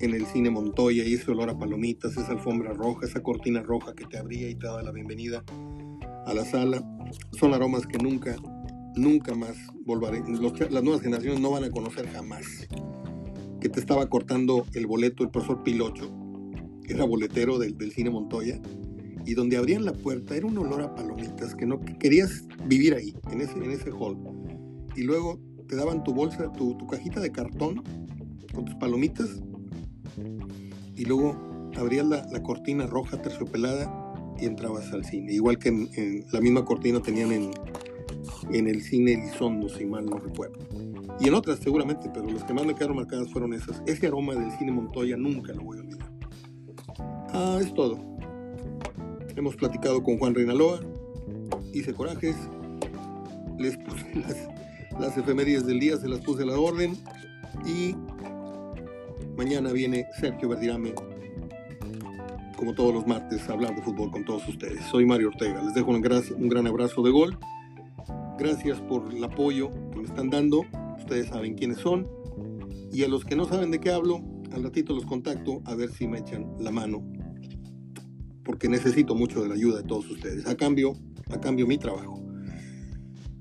[0.00, 3.94] en el cine Montoya y ese olor a palomitas, esa alfombra roja, esa cortina roja
[3.94, 5.42] que te abría y te daba la bienvenida
[6.26, 6.84] a la sala,
[7.38, 8.36] son aromas que nunca,
[8.94, 12.46] nunca más volveré, las nuevas generaciones no van a conocer jamás.
[13.60, 16.12] Que te estaba cortando el boleto el profesor Pilocho,
[16.84, 18.60] que era boletero del, cine Montoya,
[19.24, 23.14] y donde abrían la puerta era un olor a palomitas que no querías vivir ahí,
[23.30, 24.18] en ese, en ese hall.
[24.94, 27.82] Y luego te daban tu bolsa, tu, tu cajita de cartón
[28.52, 29.42] con tus palomitas
[30.96, 31.36] y luego
[31.76, 35.32] abrías la, cortina roja terciopelada y entrabas al cine.
[35.32, 37.50] Igual que en, la misma cortina tenían en,
[38.52, 40.58] en el cine Elizondo, si mal no recuerdo.
[41.20, 43.82] Y en otras seguramente, pero las que más me quedaron marcadas fueron esas.
[43.86, 46.10] Ese aroma del cine Montoya nunca lo voy a olvidar.
[47.32, 47.98] Ah, es todo.
[49.34, 50.80] Hemos platicado con Juan Reinaloa,
[51.74, 52.36] hice corajes,
[53.58, 54.48] les puse las,
[54.98, 56.96] las efemérides del día, se las puse a la orden
[57.66, 57.94] y
[59.36, 60.94] Mañana viene Sergio Verdirame,
[62.56, 64.82] como todos los martes, a hablar de fútbol con todos ustedes.
[64.86, 65.62] Soy Mario Ortega.
[65.62, 67.38] Les dejo un gran, un gran abrazo de gol.
[68.38, 70.64] Gracias por el apoyo que me están dando.
[70.98, 72.08] Ustedes saben quiénes son.
[72.90, 74.22] Y a los que no saben de qué hablo,
[74.52, 77.06] al ratito los contacto a ver si me echan la mano.
[78.42, 80.46] Porque necesito mucho de la ayuda de todos ustedes.
[80.46, 80.94] A cambio,
[81.28, 82.22] a cambio mi trabajo.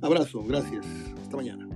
[0.02, 0.86] Abrazo, gracias.
[1.22, 1.70] Hasta mañana.